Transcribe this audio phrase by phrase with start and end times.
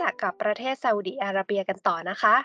[0.00, 2.36] จักกับประเทศซาอุดิอาระเบียกันต่อนะคะ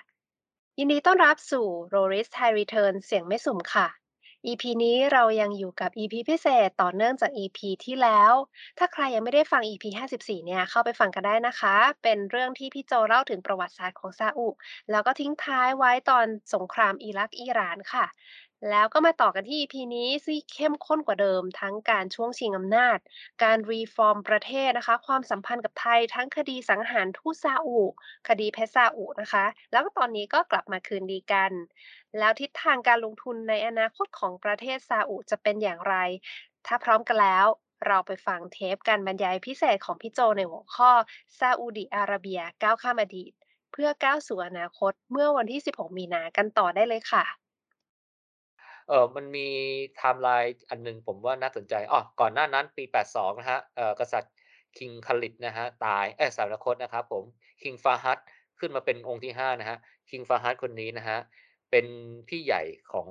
[0.77, 3.87] ยินดีต้อนรับสู่ Roris Thai Return เสียงไม่สุ่มค่ะ
[4.47, 8.33] EP นี้เรายังอยู่กับ EP พิเศษต่อเนื่องจาก EP ที่แล้ว
[8.77, 9.85] ถ้าใครยังไม่ได้ฟัง EP
[10.17, 14.47] 54 เนี่ยเข้าไปฟังกันได้นะคะ เป็นเรื่องที่พี่โจเล่าถึงประวัติศาสตร์ของซาอุ
[14.91, 18.05] แล้วก็ทิ้งท้ายไว้ตอนสงครามอิรักอิหร่านค่ะ
[18.69, 22.97] แล้วก็มาต่อกันที่ EP นี้ซึ่งเข้มข้นกว่าเดิม ทั้งการช่วงชิงอำนาจ
[23.43, 27.79] การ reform ประเทศนะคะ ความสัมพันธ์กับไทย ทั้งคดีสังหารทูตซาอุ
[28.27, 31.51] คดีเพชรซาอุนะคะ แล้วก็ตอนนี้ก็กลับมาคืนดีกัน
[32.19, 35.95] แล้วทิศทางการลงทุนในอนาคตของประเทศซาอุจะเป็นอย่างไร
[36.67, 37.47] ถ้าพร้อมกันแล้ว
[37.87, 40.91] เราไปฟังเทปการบรรยายพิเศษของพี่โจในหัวข้อ
[41.39, 43.31] ซาอุดิอาระเบียก้าวข้ามอดีต
[43.71, 47.40] เพื่อก้าวสู่อนาคตเมื่อวันที่ 16 มีนากันต่อได้เลยค่ะ
[48.91, 49.47] เออมันมี
[49.97, 54.33] ไทม์ไลน์อันหนึ่งผมว่าน่าสนใจอ้อก่อนหน้านั้นปี 82 นะฮะเอ่อกษัตริย์
[54.77, 57.23] King Khalid นะฮะตายเอ๊ยสวรคตนะครับผม
[57.61, 58.19] King Fahad
[58.59, 59.77] ขึ้นมาเป็นองค์ที่ 5 นะฮะ
[60.09, 61.19] King Fahad คนนี้นะฮะ
[61.71, 61.85] เป็น
[62.29, 63.07] พี่ใหญ่ของ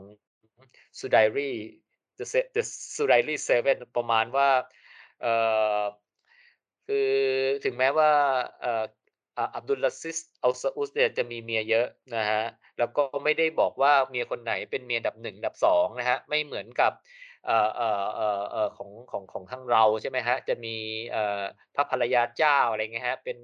[0.99, 1.51] Sudairi
[2.19, 2.63] The Se The
[2.97, 4.49] Sudairi Seven ประมาณว่า
[5.21, 5.35] เอ่
[5.81, 5.83] อ
[6.87, 7.11] คือ
[7.65, 8.11] ถึงแม้ว่า
[8.61, 8.85] เออ
[9.39, 11.87] อับดุลลาซิสอัลซาอุดเนี่ยจะมีเมียเยอะ
[12.17, 12.43] นะฮะ
[12.79, 16.93] แล้วก็ไม่ได้บอกว่าเมียคนไหนเป็นเมียดับ1อันดับ2นะฮะไม่เหมือนกับ
[18.77, 20.77] ของของของทางเราใช่ไหมฮะจะมี
[21.75, 23.39] พระภรรยาเจ้าอะไรเงี้ยฮะเป็น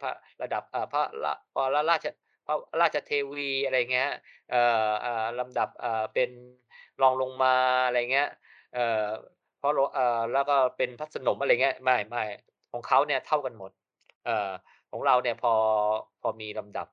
[0.00, 0.10] พระ
[0.42, 2.06] ระดับพระละพระราช
[2.46, 4.10] พระราชเทวีอะไรเงี้ย
[5.38, 5.68] ลำดับ
[6.14, 6.30] เป็น
[7.02, 7.54] รองลงมา
[7.86, 8.28] อะไรเงี้ย
[9.58, 9.72] เพราะ
[10.32, 12.24] แล้วก็เป็นพระสนมอะไรเงี้ยไม่ไม่
[12.72, 13.70] ของเขาเนี่ยเท่ากันหมด
[14.26, 14.30] เอ
[14.90, 15.52] ของเราเนี่ยพอ
[16.22, 16.86] พอมีลำดับ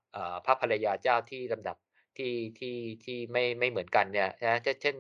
[0.46, 1.78] พระภรรยาเจ้าที่ลำดับ
[2.18, 4.96] ที่ที่ที่ไม่ไม่เหมือนกันเนี่ยนะเช่น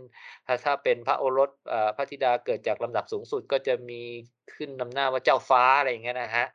[0.45, 1.49] ถ้าถ้าเป็นพระโอรส
[1.97, 4.01] พระธิดาเกิดจากลำดับสูงสุดก็จะมี
[4.55, 6.47] ขึ้นนำหน้าว่าเจ้าฟ้าอะไรอย่างเงี้ยนะฮะ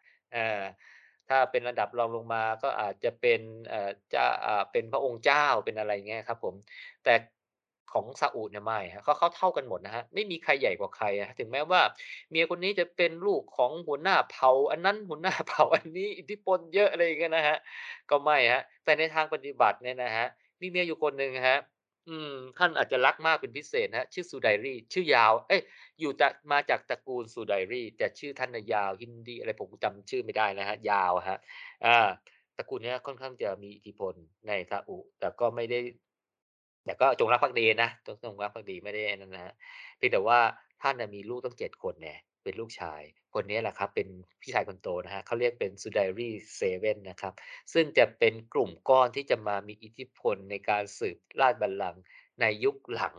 [1.29, 6.55] ถ้าเป็นระดับรองลงมาก็อาจจะเป็นเจะอ่าเป็นพระองค์เจ้าเป็นอะไรเงี้ยครับผม
[7.05, 7.15] แต่
[7.93, 11.81] ของซาอุดเนี่ยไม่ครับเขาเขาเท่ากันหมดนะฮะไม่มีใครใหญ่กว่าใครอะถึงแม้ว่า
[12.31, 17.57] เมียคนนี้จะเป็นลูกของหัวหน้าเผ่าอันนั้นหัวหน้าเผ่าอันนี้อิทธิพลเยอะอะไรอย่างเงี้ยนะฮะ
[18.11, 20.27] ก็ไม่ฮะ แต่ในทางปฏิบัติเนี่ยนะฮะ
[20.61, 21.59] มีเมียอยู่คนหนึ่งฮะ
[22.09, 25.63] อืม ท่านอาจจะรักมากเป็นพิเศษนะชื่อซูไดรีชื่อยาว เอ๊ย
[26.01, 31.39] อยู่จะมาจากตระกูลซูไดรีแต่ชื่อท่านยาวฮินดีอะไรผมจำชื่อไม่ได้นะฮะ ยาวฮะ
[31.85, 32.09] อ่า
[32.57, 34.15] ตระกูลนี้ค่อนข้างจะมีอิทธิพล
[34.49, 35.79] ในซาอุ แต่ก็ไม่ได้
[36.89, 39.55] แต่ก็จงรักภักดีนะต้องจงรักภักดีไม่ได้นั่นนะ
[39.97, 40.39] เพียงแต่ว่า
[40.83, 43.03] ท่านมีลูกตั้ง7คนแน่เป็นลูกชาย
[43.35, 44.09] คนนี้แหละครับเป็น
[44.43, 47.35] พี่ชายคนโตนะฮะเขาเรียกเป็น Sudairi Seven นะครับ
[47.73, 52.03] ซึ่งจะเป็นกลุ่มก้อนที่จะมามีอิทธิพลในการสืบราชบัลลังก์
[52.41, 53.17] ในยุคหลัง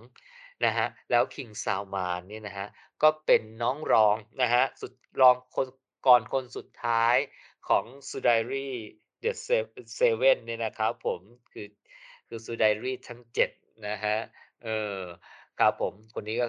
[0.66, 2.68] นะฮะแล้ว King Salman เนี่ยนะฮะ
[3.03, 5.68] ก็เป็นน้องรองนะฮะสุดรองคน
[6.08, 7.16] ก่อนคนสุดท้าย
[7.69, 8.69] ของ Sudairi
[9.24, 11.22] The Se- Seven เนี่ยนะครับผม
[11.53, 11.68] คือ
[12.29, 13.50] คือซูไดรี่ทั้ง7
[13.88, 14.17] นะฮะ
[14.63, 14.97] เออ
[15.59, 16.47] ครับผมคนนี้ก็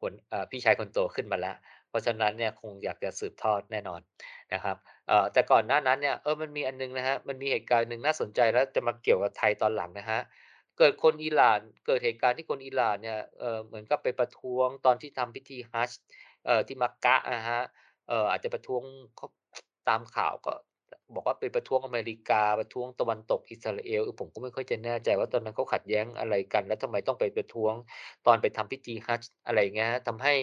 [0.00, 0.12] คน
[0.50, 1.56] พี่ชายคนโตขึ้นมาแล้ว
[1.88, 4.00] เพราะฉะนั้นเนี่ยคงอยากจะสืบทอดแน่นอน
[4.52, 4.76] นะครับ
[5.08, 10.20] เออแต่ก่อนหน้านั้นเนี่ยเออมันมีอันหนึ่งนะฮะมันมีเหตุการณ์หนึ่งน่าสนใจแล้วจะมาเกี่ยวกับไทยตอนหลังนะฮะ
[10.78, 16.00] เกิดคนอิหร่านเกิดเหตุการณ์ที่คนอิหร่านเนี่ยเออเหมือนกับไปประท้วงตอนที่ทำพิธีฮัจญ์
[16.46, 17.60] เอ่อที่มักกะอะฮะ
[18.08, 18.82] เอ่ออาจจะประท้วง
[19.88, 20.52] ตามข่าวก็
[21.14, 27.74] บอกว่าไปประท้วงอเมริกาประท้วงตะวันตกอิสราเอลผมก็ไม่ค่อยจะแน่ใจว่าตอนนั้นเขาขัดแย้งอะไรกัน แล้วทำไมต้องไปประท้วง
[28.26, 30.34] ตอนไปทำพิธีฮัจญ์อะไรเงี้ยทำให้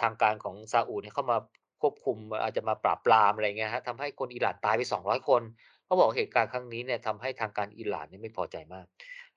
[0.00, 1.36] ทางการของซาอุดีเข้ามา
[1.82, 5.42] ควบคุมอาจจะมาปราบปรามอะไรเงี้ยฮะทำให้คนอิหร่านตายไป 200 คน
[5.84, 8.86] เขาบอกเหตุการณ์ครั้งนี้เนี่ยทำให้ทางการอิหร่านเนี่ยไม่พอใจมาก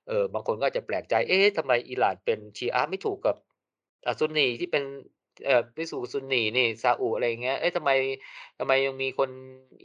[0.07, 3.35] เออบางคนก็อาจจะแปลกใจเอ๊ะทำไมอิหร่านเป็นชีอะห์ไม่ถูกกับ
[4.05, 4.83] อ่าซุนนีที่เป็น
[5.45, 7.91] เอ่อพิสูจน์ซุนนีนี่ซาอุอะไรอย่างเงี้ย เอ๊ะทำไม
[8.59, 9.29] ทำไมยังมีคน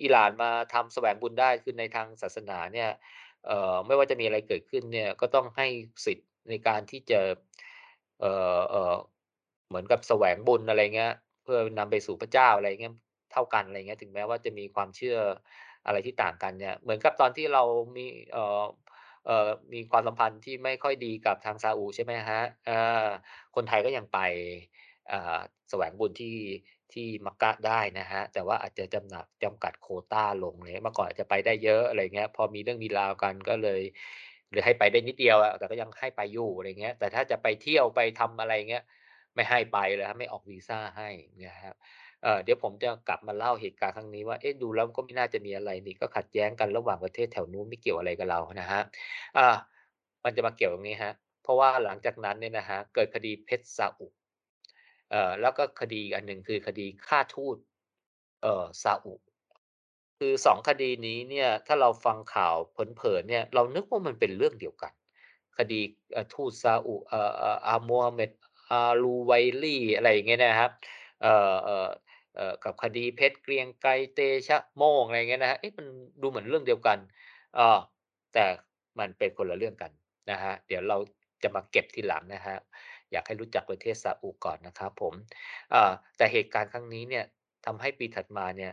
[0.03, 2.89] อิหร่านมาทำแสวงบุญได้คือในทางศาสนาเนี่ย
[3.47, 5.67] เอ่อไม่ว่าจะมีอะไรเกิดขึ้นเนี่ยก็ต้องให้
[6.07, 7.21] สิทธิ์ในการที่จะ
[8.21, 8.95] เอ่อเอ่อ
[9.69, 11.13] เหมือนกับแสวงบุญอะไรเงี้ย
[11.45, 12.95] เพื่อนำไปสู่พระเจ้าอะไรเงี้ย
[13.33, 15.17] เท่ากันอะไรเงี้ยถึงแม้ว่าจะมีความเชื่อ
[15.87, 17.63] อะไรที่ต่างกันเนี่ย เหมือนกับตอนที่เรา
[17.97, 18.65] มีเอ่อ
[19.27, 22.71] เอ่อมีความสัมพันธ์ที่ไม่ค่อยดีกับทางซาอุใช่ไหมครับอ
[23.55, 24.19] คนไทยก็ยังไป
[25.71, 26.37] แสวงบุญที่
[26.93, 33.81] ที่มักกะได้นะครับแต่ว่าอาจจะจำหนักจำกัดโควตาลงเงี้ยเมื่อก่อนอาจจะไปได้เยอะอะไรเงี้ยพอมีเรื่องมีราวกันก็เลย
[34.53, 38.83] เลยให้ไปได้นิดเดียวอะแต่ก็ยังให้ไปอยู่อะไรเงี้ย แต่ถ้าจะไปเที่ยวไปทำอะไรเงี้ย
[39.35, 41.09] ไม่ให้ไปเลยครับไม่ออกวีซ่าให้
[41.41, 41.77] เงี้ยครับ
[42.23, 48.85] เเดี๋ยวผมจะกลับมาเล่าเหตุการณ์ครั้งนี้ว่าเอ๊ะดูแล้วก็ไม่น่าจะมีอะไรนี่ก็ขัดแย้งกันระหว่างประเทศแถวนู้นไม่เกี่ยวอะไรกับเรานะครับ
[49.37, 49.47] อา
[50.25, 54.07] มันจะมาเกี่ยวตรงนี้ครับเพราะว่าหลังจากนั้นเนี่ยนะครับเกิดคดีเพชรซาอุ
[55.11, 57.57] เอ่อแล้วก็คดีอันหนึ่งคือคดีฆ่าทูต
[58.43, 59.15] เอ่อซาอุ
[60.19, 64.93] คือ2คดีนี้เนี่ยถ้าเราฟังข่าวเผินๆเนี่ยเรานึกว่ามันเป็นเรื่องเดียวกัน
[65.59, 65.81] คดี
[66.35, 68.31] ทูตซาอุเอ่ออาโมฮัมเหม็ด
[68.71, 70.73] อารูไวรีอะไรอย่างเงี้ยนะครับ
[71.23, 75.87] เอ่อเอ่อกับคดีเพชรเกรียงไกรเตชะโมงอะไรอย่างเงี้ยนะครับเอ๊ะมัน
[76.23, 76.99] ดูเหมือนเรื่องเดียวกัน
[77.59, 77.79] ออ
[78.35, 78.45] แต่
[78.99, 79.91] มันเป็นคนละเรื่องกัน
[80.31, 80.99] นะครับเดี๋ยวเรา
[81.43, 82.61] จะมาเก็บทีหลังนะครับ
[83.13, 85.15] อยากให้รู้จักประเทศซาอุก่อนนะครับผม
[86.17, 87.25] แต่เหตุการณ์ครั้งนี้เนี่ย
[87.67, 88.73] ทำให้ปีถัดมาเนี่ย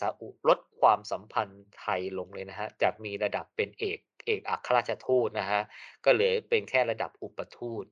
[0.00, 5.62] ซาอุลดความสัมพันธ์ไทยลงเลยนะฮะจากมีระดับเป็นเอกเอกอัครราชทูตนะฮะ
[6.04, 7.84] ก็เหลือเป็นแค่ระดับอุปทูต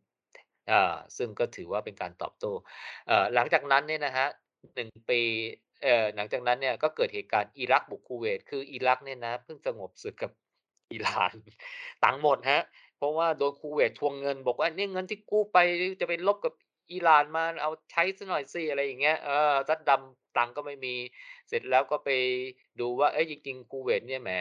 [1.16, 2.52] ซึ่งก็ถือว่าเป็นการตอบโต้
[3.34, 4.28] หลังจากนั้นเนี่ยนะครับ
[4.74, 5.20] 1ปี
[6.16, 10.32] หลังจากนั้นเนี่ยก็เกิดเหตุการณ์อิรักบุกคูเวต คืออิรักเนี่ยนะเพิ่งสงบศึกกับ
[10.92, 11.32] อิหร่าน
[12.04, 12.62] ตังหมดครับ
[12.98, 15.58] เพราะว่าโดนคูเวตทวงเงิน บอกว่าเนี่ยเงินที่กู้ไป
[16.00, 16.54] จะไปรบกับ
[16.92, 20.02] อิหร่านมาเอาใช้เสียหน่อยสิอะไรอย่างเงี้ยเออซัดดัม
[20.36, 20.94] ตังก็ไม่มี
[21.48, 22.08] เสร็จแล้วก็ไป
[22.80, 24.32] ดูว่าเอ๊ยจริงๆคูเวตเนี่ยแหม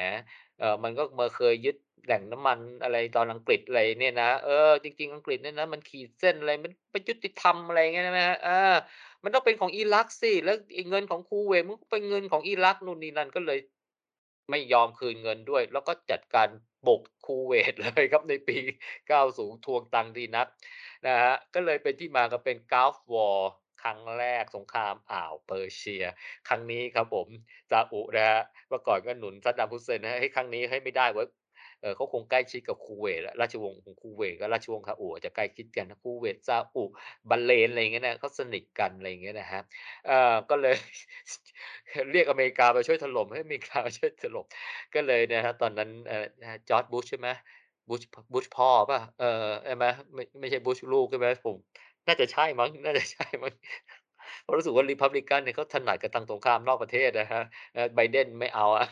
[0.59, 1.75] เออมันก็มาเคยยึด
[2.05, 8.49] แหล่งน้ำมันอะไรตอนอังกฤษอะไรเนี่ยนะเออจริง ๆ อังกฤษเนี่ยนะมันขีดเส้นอะไรมันไม่ยุติธรรมอะไรเงี้ยใช่ไหมครับอ
[9.23, 10.55] มันต้องเป็นของอิรักสิแล้ว
[10.89, 13.59] เงินของคูเวตมันก็เป็นเงินของอิรักนู่นนี่นั่นก็เลย
[14.51, 16.47] ไม่ยอมคืนเงินด้วย แล้วก็จัดการ
[16.87, 18.57] บุกคูเวตเลยครับในปี
[19.07, 20.47] 90 ทวงตังดีนัก
[21.07, 23.51] นะฮะก็เลยเป็นที่มาก็เป็น Gulf War
[23.83, 26.05] ครั้งแรกสงครามอ่าวเปอร์เซีย
[26.47, 27.27] ครั้งนี้ครับผม
[27.71, 31.27] ซาอุนะฮะเมื่อก่อนก็หนุนซัดดัมฮุสเซนนะฮะให้ครั้งนี้ให้ไม่ได้ว้ย
[31.81, 36.83] เออเขาคงใกล้ชิดกับคูเวตอะราชวงศ์ของคูเวตกับราชวงศ์ซาอุอาจะใกล้ชิดกันคูเวตซาอุ
[37.29, 39.63] บาห์เรนอะไรเงี้ยนะเขาสนิทกันอะไรเงี้ยนะครับ
[40.05, 40.75] เออก็เลย
[42.11, 44.45] เรียกอเมริกามาช่วยถล่มให้อเมริกามาช่วยถล่ม
[44.93, 46.25] ก็เลยนะครับตอนนั้นเอ่อ
[46.69, 47.29] จอร์จบุชใช่ไหม
[47.89, 48.01] บุช
[48.33, 49.25] บุชพ่อเปล่าเออ
[49.65, 51.57] ใช่ไหมไม่ไม่ใช่บุชลูกใช่ไหมผม
[52.07, 53.53] น่าจะใช่มั้ง น่าจะใช่มั้ง
[54.47, 58.85] เพราะรู้สึกว่า Republican เนี่ยเขาถนัดกับทางสงครามนอกประเทศนะครับเออ Biden ไม่เอาอะ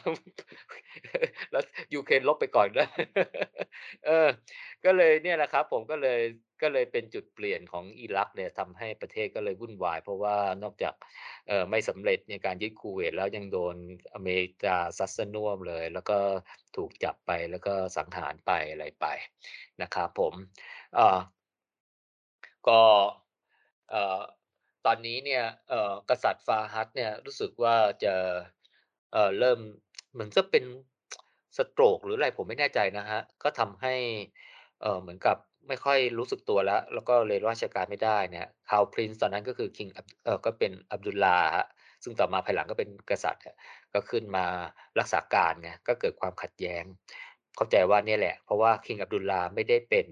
[1.51, 1.63] แล้ว
[1.93, 2.89] ยูเครนลบไปก่อนด้วย
[4.05, 4.27] เออ
[4.85, 6.19] ก็เลยเนี่ยแหละครับ ผมก็เลย
[6.61, 10.93] ก็เลยเป็นจุดเปลี่ยนของอิรักเนี่ยทำให้ประเทศก็เลยวุ่นวาย เพราะว่านอกจาก
[11.69, 13.75] ไม่สำเร็จในการยึดคูเวตแล้วยังโดน
[14.15, 16.17] อเมริกาซัดสียน่วมเลย แล้วก็
[16.75, 19.05] ถูกจับไปแล้วก็สังหารไปอะไรไป
[19.81, 20.33] นะครับผม
[20.97, 21.19] อ่อ
[22.67, 22.81] ก็
[23.89, 24.21] เอ่อ
[24.85, 28.13] ตอนนี้เนี่ยเอ่อกษัตริย์ฟาฮัดเนี่ยรู้สึกว่าจะ
[29.11, 29.59] เอ่อเริ่ม
[30.13, 30.65] เหมือนจะเป็น
[31.57, 33.95] stroke หรืออะไรผมไม่แน่ใจนะครับก็ทำให้
[34.81, 35.37] เอ่อเหมือนกับ
[35.67, 41.47] ไม่ค่อยรู้สึกตัวแล้ว แล้วก็เลยราชการไม่ได้เนี่ย Crown Prince ตอนนั้นก็คือ King อับเอ่อก็เป็นอับดุลลาห์
[42.03, 43.43] ซึ่งต่อมาภายหลังก็เป็นกษัตริย์
[43.93, 44.45] ก็ขึ้นมา
[44.99, 46.83] รักษาการไงก็เกิดความขัดแย้ง
[47.55, 50.07] เข้าใจว่าเนี่ยแหละ เพราะว่า King อับดุลลาห์ไม่ได้เป็น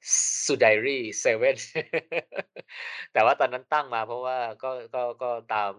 [0.00, 1.56] Sudairi 7
[3.12, 5.72] แต่ว่าตอนนั้นตั้งมาเพราะว่าก็ก็ก็ตาม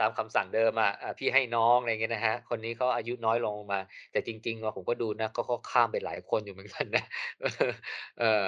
[0.00, 3.80] ตามคำสั่งเดิมอะอ่าพี่ให้น้องอะไรเงี้ยนะครับคนนี้เขาอายุน้อยลงมา
[4.12, 7.04] แต่จริงๆอะผมก็ดูนะเขาก็ข้ามไปหลายคนอยู่เหมือนกันนะ
[8.20, 8.46] เออ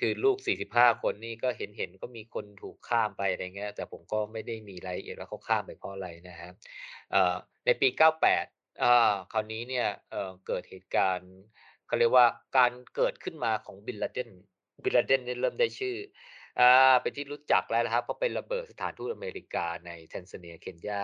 [0.00, 6.52] คือลูก 45 คนนี่ก็เห็นๆก็มีคนถูกข้ามไปอะไรเงี้ย แต่ผมก็ไม่ได้มีรายละเอียดว่าเขาข้ามไปเพราะอะไรนะครับ
[7.10, 7.34] เอ่อ
[7.64, 8.46] ในปี 98
[8.82, 9.86] อาคราวนี้เนี่ย
[10.46, 11.32] เกิดเหตุการณ์
[11.90, 12.26] เขาเรียกว่า
[12.58, 14.30] การเกิดขึ้นมาของ Bin Laden
[14.82, 15.96] Bin Laden เนี่ยเริ่มได้ชื่อ
[16.60, 21.02] อาเป็นที่รู้จักแล้วนะครับเพราะไประเบิดสถานทูตอเมริกาใน Tanzania เคนยา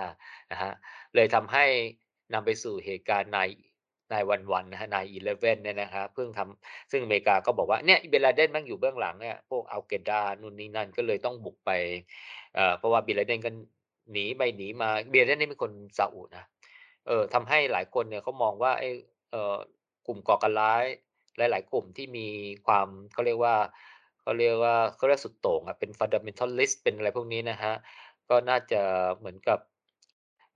[0.51, 0.73] นะครับ
[1.15, 1.65] เลยทำให้
[2.35, 3.39] นำไปสู่เหตุการณ์9
[4.11, 11.71] 9/11นวันนะครับ9/11เว่นเนี่ยนะครับเพิ่งทำซึ่งอเมริกาก็บอกว่าเนี่ย Bin Laden แม่งอยู่เบื้องหลังเนี่ยพวก Al Qaeda นู่นนี่นั่นก็เลยต้องบุกไป
[12.55, 13.51] เอ่อเพราะว่า Bin Laden ก็
[14.13, 16.45] หนีไปหนีมา Bin Laden นี่เป็นคนซาอุนะ
[17.07, 18.89] เอ่อทำให้หลายคนเนี่ยเขามองว่าไอ้
[19.31, 19.57] เอ่อ
[20.07, 20.85] กลุ่มก่อการร้าย
[21.39, 22.27] หลาย ๆ กลุ่มที่มี
[22.67, 23.57] ความเขาเรียกว่า
[24.23, 27.75] เขาเรียกว่าเขาเรียกสุดโต่งอะเป็น fundamentalist เป็นอะไรพวกนี้นะครับ
[28.29, 28.81] ก็น่าจะ
[29.19, 29.59] เหมือนกับ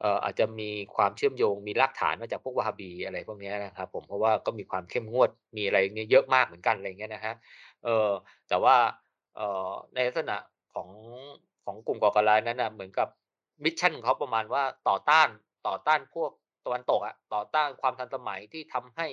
[0.01, 7.37] เอ่ออาจจะมีความเชื่อมโยงมีรากฐานมาจากพวกวะฮาบีอะไรพวกนี้นะครับผมเพราะว่าก็มีความเข้มงวดมีอะไรเงี้ยเยอะมากเหมือนกันอะไรเงี้ยนะครับ
[7.85, 8.09] เออ
[8.49, 8.77] แต่ว่า
[9.37, 10.37] เอ่อในลักษณะ
[10.75, 10.89] ของ
[11.65, 13.09] ของกลุ่มก่อการร้ายนั้นน่ะเหมือนกับ
[13.65, 15.29] มิสชันของเขาประมาณว่าต่อต้าน
[15.67, 16.31] ต่อต้านพวก
[16.65, 19.07] ตะวันตกอะต่อต้านความทันสมัยที่ทำให้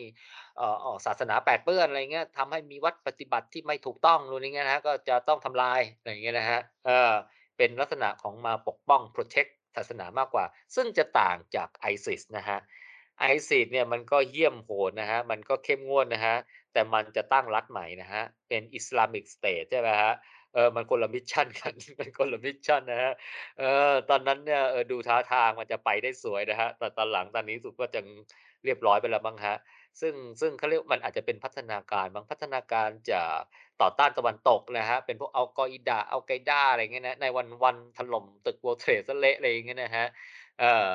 [0.85, 7.11] ออกศาสนาแปดเปื้อนอะไรเงี้ยทำให้มีวัตรปฏิบัติที่ไม่ถูกต้องนู่นนี่เงี้ยนะครับก็จะต้องทำลายอะไรเงี้ยนะครับเออ
[7.57, 12.61] เป็นลักษณะของมาปกป้อง protect ศาสนามากกว่า ซึ่งจะต่างจาก ISIS นะครับ
[13.33, 16.37] ISIS เนี่ยมันก็เหี้ยมโหดนะครับมันก็เข้มงวดนะครับ
[16.73, 20.15] แต่มันจะตั้งรัฐใหม่นะครับเป็น Islamic State ใช่ไหมครับ
[20.57, 23.13] เออมันคนละ mission กันมันคนละ mission นะครับ
[23.59, 28.01] เออตอนนั้นเนี่ยเออดูท่าทางมันจะไปได้สวยนะครับแต่ตอนหลังตอนนี้รู้สึกว่าจะ
[28.65, 29.57] เรียบร้อยไปแล้วมั้งครับ
[30.01, 33.39] ซึ่งซึ่งเขาเรียกมันอาจจะเป็นพัฒนาการบางพัฒนาการจาก
[33.81, 37.25] ต่อต้านตะวันตกนะครับเป็นพวก Al Qaeda Al Qaeda อะไรเงี้ยนะใน
[37.63, 40.07] วันๆถล่มตึก World Trade เสียเละอะไรเงี้ยนะครับ
[40.59, 40.87] เออ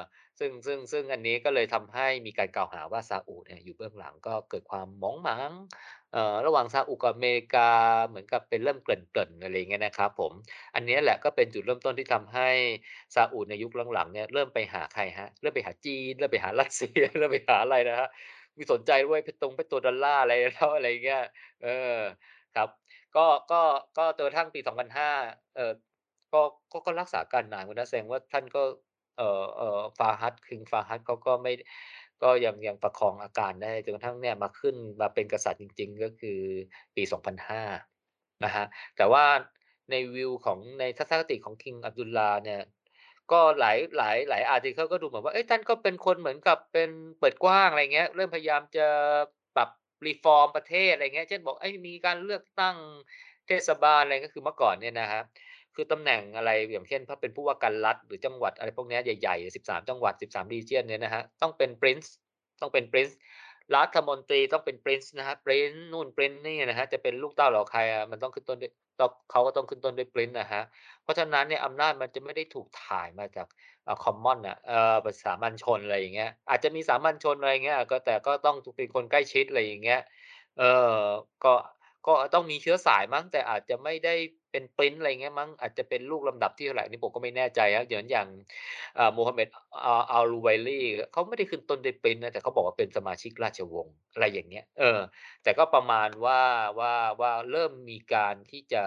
[0.43, 5.51] ซึ่งซึ่งซึ่งอันนี้ก็เลยทำให้มีการกล่าวหาว่าซาอุเนี่ยอยู่เบื้องหลังก็เกิดความมองหมาง
[6.13, 7.71] เอ่อระหว่างซาอุกับอเมริกา
[8.09, 10.33] เหมือนกับเป็นเริ่มเกริ่นๆอะไรอย่างเงี้ยนะครับผม
[10.75, 12.49] อันนี้แหละก็เป็นจุดเริ่มต้นที่ทำให้
[13.15, 18.09] ซาอุในยุคหลังๆเนี่ยเริ่มไปหาใครครับเริ่มไปหาจีนเริ่มไปหารัสเซียเริ่มไปหาอะไรนะครับ
[18.57, 21.25] มีสนใจด้วย Petong Petrodollar อะไรแล้วอะไรเงี้ย
[21.63, 21.99] เออ
[22.57, 22.69] ครับ
[23.17, 23.63] ก็ก็
[23.99, 25.73] ก็จนกระทั่งปี 2005เออ
[26.33, 28.63] ก็ก็ก็รักษาการนานอยู่นะแสดงว่าท่านก็
[29.17, 31.53] เอ่อ เอ่อ Fahad King Fahad เขาก็ไม่
[32.23, 36.39] ก็ยัง ยังประคองอาการได้ จนกระทั่งเนี่ยมาขึ้น มาเป็นกษัตริย์จริง ๆ ก็คือ
[36.97, 37.63] ปี 2005
[38.45, 38.67] นะครับ
[38.97, 39.25] แต่ว่า
[39.91, 42.61] ในวิวของ ในทัศนคติของ King Abdullah เนี่ย
[43.33, 48.87] ก็หลาย หลาย หลายอาร์ติเคิลก็ดูเหมือนว่าเฮ้ท่านก็เป็นคนเหมือนกับเป็นเปิดกว้าง อะไรเงี้ย เริ่มพยายามจะ
[49.57, 49.71] ปรับ
[50.07, 52.77] reform ประเทศ อะไรเงี้ย เช่น บอกเฮ้ยมีการเลือกตั้ง
[53.47, 55.25] เทศบาล อะไร ก็คือเมื่อก่อนเนี่ยนะครับ
[55.75, 62.09] คือตำแหน่งอะไรอย่างเช่นถ้าเป็นผู้ว่าการรัฐหรือจังหวัดอะไรพวกนี้ใหญ่ๆ 13 จังหวัด 13 region เนี่ยนะครับต้องเป็น Prince
[62.61, 63.15] ต้องเป็น Prince
[63.77, 70.65] รัฐมนตรีต้องเป็น Prince นะครับ Prince นู่น Prince นี่นะครับจะเป็นลูกเต้าหล่าใครอะมันต้องขึ้นต้นด้วยต้องเขาก็ต้องขึ้นต้นด้วย Prince อะครับ
[71.03, 73.51] เพราะฉะนั้นเนี่ยอำนาจมันจะไม่ได้ถูกถ่ายมาจากค
[73.87, 80.01] อ่า common อะเอ่อสามัญชนอะไรอย่างเงี้ยอาจจะมีสามัญชนอะไรอย่างเงี้ยก็แต่ก็ต้องเป็นคนใกล้ชิดอะไรอย่างเงี้ย
[80.59, 80.63] เอ
[80.95, 80.97] อ
[81.45, 81.55] ก็
[82.07, 84.15] ก็ต้องมีเชื้อสายมั้ง แต่อาจจะไม่ได้
[84.51, 88.29] เป็น Prince อะไรเงี้ยมั้งอาจจะเป็นลูกลำดับที่เท่าไหรอันนี้ผมก็ไม่แน่ใจครับเหมือนอย่าง
[88.99, 89.49] อ่า Mohammed
[89.85, 90.81] อ่า Al Ruwaili
[91.13, 95.01] เขาไม่ได้ขึ้นต้นด้วย Prince นะแต่เขาบอกว่าเป็นสมาชิกราชวงศ์อะไรอย่างเงี้ย เออ
[95.43, 96.41] แต่ก็ประมาณว่า
[96.79, 98.83] ว่าว่าเริ่มมีการที่จะ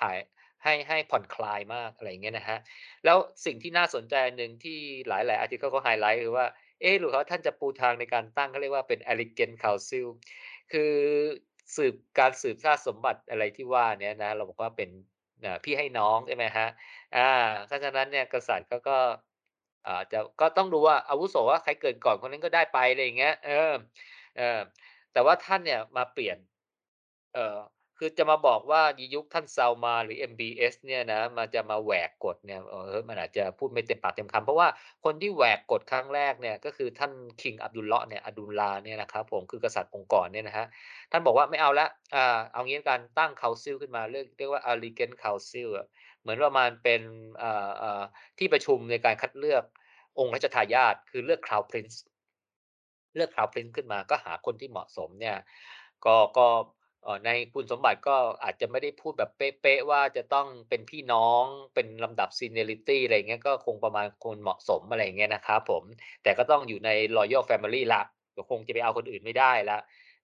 [0.00, 0.16] ถ่าย
[0.62, 2.58] ให้ให้ผ่อนคลายมากอะไรเงี้ยนะครับ
[3.04, 4.78] แล้วสิ่งที่น่าสนใจหนึ่งที่
[5.08, 6.46] หลาย ๆ อาร์ติเคิลเขาไฮไลต์คือว่า
[6.80, 10.06] เอ๊ะหรือว่าท่านจะปูทางในการตั้งเขาเรียกว่าเป็น Arrogant Council
[10.72, 10.92] คือ
[11.76, 14.90] สืบการสืบทราบสมบัติอะไรที่ว่าเนี้ยนะเราบอกว่าเป็น
[15.64, 16.66] พี่ให้น้องใช่ไหมฮะ
[17.12, 17.20] อ่า
[17.66, 18.92] เพราะฉะนั้นเนี่ยกษัตริย์เขาก็
[19.86, 23.72] อ่าจะก็ต้องดูว่าอาวุโสว่าใครเกิดก่อนคนนั้นก็ได้ไปอะไรอย่างเงี้ย เออ
[24.36, 24.60] เออ
[25.12, 26.38] แต่ว่าท่านเนี่ยมาเปลี่ยน
[27.32, 27.58] เอ่อ
[27.98, 28.82] คือจะมาบอกว่า
[29.14, 34.68] ยุคท่านซาลมาหรือ MBS เนี่ยนะมันจะมาแหวกกฎเนี่ยเออมันอาจจะพูดไม่เต็มปากเต็มคำเพราะว่า
[35.04, 40.66] คนที่แหวกกฎครั้งแรกเนี่ยก็คือท่าน King Abdullah เนี่ย Abdullah เนี่ยนะครับผมคือกษัตริย์องค์ก่อนเนี่ยนะครับ
[41.10, 45.86] ท่านบอกว่าไม่เอาล้วอ่าเอางี้กันตั้ง Council ขึ้นมาเรียกเรียกว่า Arrogant Council อะ
[46.20, 47.02] เหมือนประมาณเป็น
[47.42, 48.02] อ่าอ่า
[48.38, 49.64] ที่ประชุมในการคัดเลือก
[50.18, 51.96] องค์รัชทายาทคือเลือก Crown Prince
[53.16, 55.36] เลือก Crown Prince ขึ้นมาก็หาคนที่เหมาะสมเนี่ย
[56.06, 56.46] ก็ก็
[57.24, 61.44] ในคุณสมบัติก็อาจจะไม่ได้พูดแบบเป๊ะๆว่าจะต้องเป็นพี่น้อง
[61.74, 65.82] เป็นลำดับ Seniority อะไรเงี้ยก็คงประมาณคนเหมาะสมอะไรเงี้ยนะครับผม
[66.22, 68.04] แต่ก็ต้องอยู่ใน Royal Family แล้ว
[68.36, 69.80] ก็คงจะไปเอาคนอื่นไม่ได้ล้ว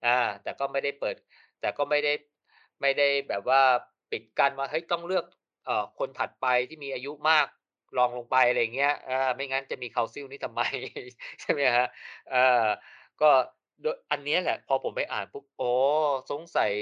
[0.07, 1.17] อาแต่ก็ไม่ได้เปิด
[1.61, 2.13] แต่ก็ไม่ได้
[2.81, 3.63] ไม่ได้แบบว่า
[4.11, 5.25] ปิดกั้นว่าเฮ้ยต้องเลือก
[5.67, 7.47] เอ่อคนถัดไปที่มีอายุมาก
[7.97, 10.63] รองลงไปอะไรเงี้ยอ่าไม่งั้นจะมี Council นี้ทำไม
[11.41, 11.87] ใช่ไหมครับ
[12.31, 12.67] เออ
[13.21, 13.31] ก็
[13.83, 15.73] โดยอันเนี้ยแหละ พอผมไปอ่านปุ๊บโอ๋อ
[16.31, 16.73] สงสัย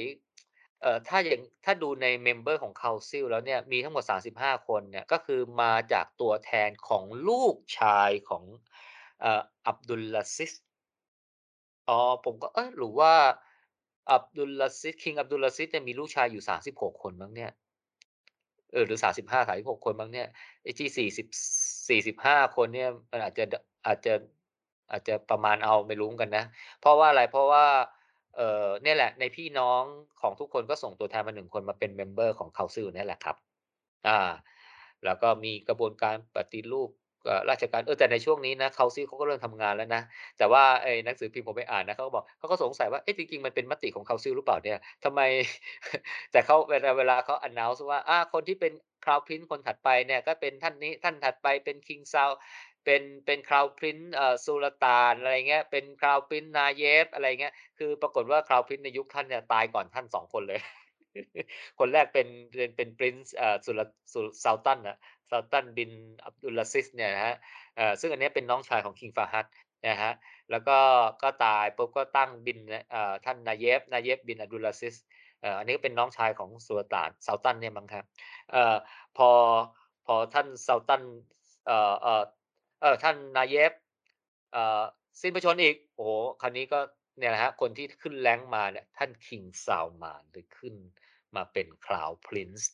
[0.83, 8.45] เอ่อถ้าอย่างถ้าดูในเมมเบอร์ของ Council แล้วเนี่ยมีทั้งหมด 35 คนเนี่ยก็คือมาจากตัวแทนของลูกชายของ
[9.21, 10.53] เอ่อ Abdulaziz
[11.89, 13.13] อ๋อผมก็เอ๊ะหรือว่า
[14.11, 17.51] อับดุลลาซิด King อับดุลลาซิดเนี่ยมีลูกชายอยู่ 36 คนมั้งเนี่ย
[18.73, 20.29] เออหรือ35-36คนมั้งเนี่ย
[20.63, 21.27] ไอ้ที่40
[21.89, 23.45] 45คนเนี่ยมันอาจจะ
[23.87, 24.13] อาจจะ
[24.91, 26.45] อาจจะประมาณเอาไม่รู้กันนะ
[26.81, 27.65] เพราะว่าอะไรเพราะว่า
[28.37, 29.83] เออเนี่ยแหละในพี่น้อง
[30.21, 33.37] ของทุกคนก็ส่งตัวแทนมา1คนมาเป็นเมมเบอร์ของ Council เนี่ยแหละครับ
[34.09, 34.19] อ่า
[35.05, 36.91] แล้วก็มีกระบวนการปฏิรูป
[37.51, 40.03] ราชการเออแต่ในช่วงนี้นะ Council เขาก็เริ่มทำงานแล้วนะ
[40.39, 45.21] แต่ว่าไอ้หนังสือพิมพ์ผมไปอ่านนะเขาก็บอกเขาก็สงสัยว่าเอ๊ะจริงๆมันเป็นมติของ Council หรือเปล่าเนี่ยทำไม
[46.33, 48.73] แต่เขาเวลาเวลาเขา announce ว่าอาคนที่เป็น
[49.05, 52.35] Crown Prince คนถัดไปเนี่ยก็เป็นท่านนี้ท่านถัดไปเป็น King Saud
[52.89, 60.61] เป็นเป็น Crown Prince เอ่อ Sultan อะไรเงี้ยเป็น Crown Prince Nayef อะไรเงี้ยคือปรากฏว่า Crown Prince ในยุคท่านเนี่ยตายก่อนท่าน2คนเลย
[61.79, 63.81] คนแรกเป็นเป็นเป็น Prince เอ่อสุล
[64.13, 64.97] สุ Sultan อะ
[65.31, 65.93] Sultan bin
[66.29, 67.37] Abdulaziz เนี่ยนะครับ
[67.77, 69.47] เอ่อซึ่งอันเนี้ยเป็นน้องชายของ King Fahd
[69.89, 70.15] นะครับ
[70.51, 70.79] แล้วก็
[71.23, 72.59] ก็ตายปุ๊บก็ตั้งบิน
[72.91, 74.95] เอ่อท่าน Nayef Nayef bin Abdulaziz
[75.43, 78.05] เอ่ออันนี้ก็เป็นน้องชายของสุลต่าน Sultan เนี่ยมั้งครับ
[78.53, 78.77] เอ่อ
[79.17, 79.31] พอ
[80.07, 81.03] พอท่าน Sultan
[81.67, 82.23] เอ่อเอ่อ
[82.81, 83.73] เออท่าน Nayef
[84.53, 84.83] เอ่อ
[85.21, 86.81] สิ้นพระชนอีก โอ้โฮคราวนี้ก็
[87.19, 90.75] เนี่ยแหละคนที่ขึ้น rank มาเนี่ยท่าน King Salman เลยขึ้น
[91.37, 92.65] มาเป็น Crown Prince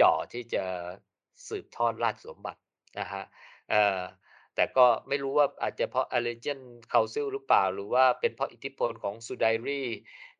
[0.00, 0.64] จ่อที่จะ
[1.48, 2.60] สืบทอดราชสมบัติ
[3.00, 3.24] นะครับ
[3.70, 4.00] เอ่อ
[4.54, 9.82] แต่ก็ไม่รู้ว่าอาจจะเพราะ Allegiance Council หรือเปล่า หรือว่าเป็นเพราะอิทธิพลของ Sudairi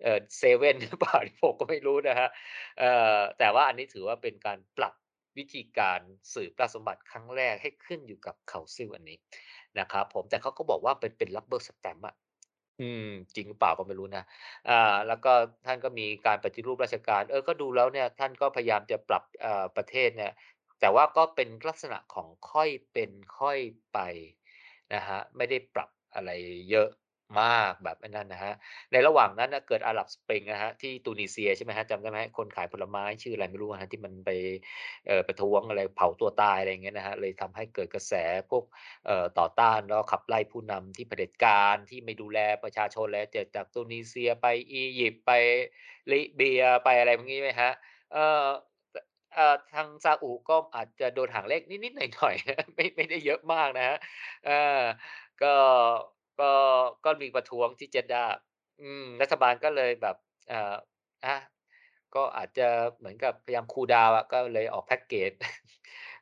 [0.02, 2.30] เอ่อเซเว่นหรือเปล่าผมก็ไม่รู้นะครับ
[2.78, 2.84] เอ
[3.16, 4.94] อแต่ว่าอันนี้ถือว่าเป็นการปรับ
[5.38, 6.00] วิธีการ
[6.35, 9.18] สืบราชสมบัติครั้งแรกให้ขึ้นอยู่กับ Council อันนี้
[9.78, 12.14] นะครับผมแต่เขาก็บอกว่าเป็นเป็น rubber stamp อะ
[12.80, 14.23] อืมจริงเปล่าก็ไม่รู้นะ
[14.68, 15.33] อ่าแล้วก็
[15.66, 20.33] ท่านก็มีการปฏิรูปราชการ เออก็ดูแล้วเนี่ยท่านก็พยายามจะปรับอ่ประเทศเนี่ย
[20.80, 23.59] แต่ว่าก็เป็นลักษณะของค่อยเป็นค่อย
[23.92, 23.99] ไป
[24.95, 26.30] นะครับไม่ได้ปรับอะไร
[26.71, 26.88] เยอะ
[27.40, 28.54] มากแบบนั่นนะครับ
[28.92, 34.30] ในระหว่างนั้นนะเกิดอาหรับสปริงนะครับที่ตูนิเซียใช่ไหมครับจำได้ไหมคนขายผลไม้ชื่ออะไรไม่รู้อะที่มันไป
[35.26, 38.12] ประท้วงอะไรเผาตัวตายอะไรอย่างเงี้ยนะครับเลยทำให้เกิดกระแส
[38.50, 38.64] พวก
[39.38, 45.32] ต่อต้านแล้วขับไล่ผู้นำที่เผด็จการที่ไม่ดูแลประชาชนแล้วจจากตูนิเซียไปอียิปต์ไป
[46.12, 47.73] ลิเบียไปอะไรพวกนี้ไหมครับ
[48.12, 48.47] เอ่อ
[48.94, 48.97] ต
[49.35, 53.97] เอ่อทางซาอุก็อาจจะโดนหางเลขนิดๆหน่อยๆไม่ไม่ได้เยอะมากนะครับ
[54.47, 54.80] เออ
[55.42, 55.54] ก็
[56.40, 56.52] ก็
[57.04, 58.28] ก็มีประท้วงที่ Jeddah
[58.80, 60.16] อืมรัฐบาลก็เลยแบบ
[60.52, 60.75] อ่อ
[61.25, 61.37] อา
[62.14, 62.68] ก็อาจจะ
[62.99, 65.33] เหมือนกับพยายามคูดาวอะก็เลยออกแพ็กเกจ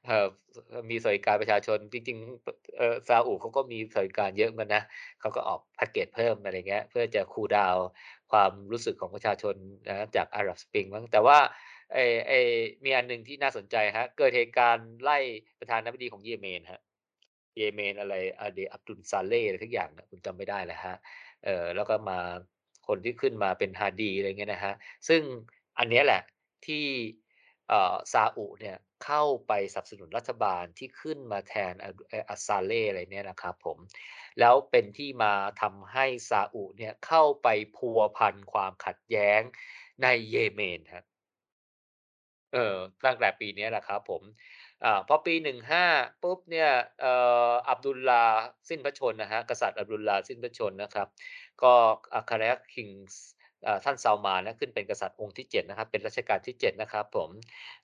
[0.09, 0.27] อ่อ
[0.71, 4.83] เอ่อมีสวัสดิการประชาชนจริงๆเอ่อซาอุเขาก็มีสวัสดิการเยอะเหมือนกันนะ
[5.21, 7.77] เขาก็ออกแพ็กเกจเพิ่มอะไรเงี้ย เพื่อจะคูดาว
[8.33, 9.55] ความรู้สึกของประชาชน
[9.89, 11.39] นะจาก Arab Spring มั้งแต่ว่า
[11.93, 12.41] ไอ้ไอ้
[12.85, 15.19] มีอันหนึ่งที่น่าสนใจครับเกิดเหตุการณ์ไล่
[15.61, 16.86] ประธานาธิบดีของเยเมนครับ
[17.57, 18.15] เยเมนอะไร
[18.47, 20.97] Ade Abdul Saleh อะไรสักอย่างเนี่ยผมจำไม่ได้แล้วครับ
[21.45, 22.19] เออแล้วก็มา
[22.89, 24.75] คนที่ขึ้นมาเป็น Hadi อะไรเงี้ยนะครับ
[25.09, 25.23] ซึ่ง
[25.79, 26.23] อันนี้แหละ
[26.67, 26.85] ที่
[27.69, 31.75] เอ่อซาอุเนี่ยเข้าไปสนับสนุนรัฐบาลที่ขึ้นมาแทน
[32.29, 33.79] อัสซาเลห์อะไรเนี่ยนะครับผม
[34.41, 35.33] แล้วเป็นที่มา
[35.63, 39.41] ทำให้ซาอุเนี่ยเข้าไปพัวพันความขัดแย้ง
[40.03, 41.05] ในเยเมนครับ
[42.53, 44.23] เออตั้งแต่ปีนี้แหละครับผม
[44.85, 45.35] อ่าพอปี
[45.79, 46.71] 15ปุ๊บเนี่ย
[47.69, 48.25] อับดุลลา
[48.69, 51.09] สิ้นพระชนนะครับกษัตริย์อับดุลลาสิ้นพระชนนะครับ
[51.63, 51.73] ก็
[52.15, 53.23] อัครราคิงส์
[53.85, 57.31] ท่านซัลมานนะขึ้นเป็นกษัตริย์องค์ที่7นะครับเป็นรัชกาลที่ 7 นะครับผม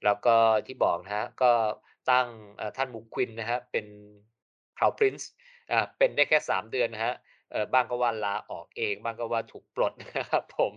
[0.04, 0.34] แล้วก็
[0.66, 1.52] ที่บอกนะครับก็
[2.10, 2.28] ตั้ง
[2.76, 3.86] ท่าน Muqwin นะครับเป็น
[4.76, 5.24] Crown Prince
[5.72, 7.14] อ่าเป็นได้แค่ 3 เดือนนะครับ
[7.50, 10.72] เอ่อบ้างก็ว่าลาออกเอง บ้างก็ว่าถูกปลดนะครับผม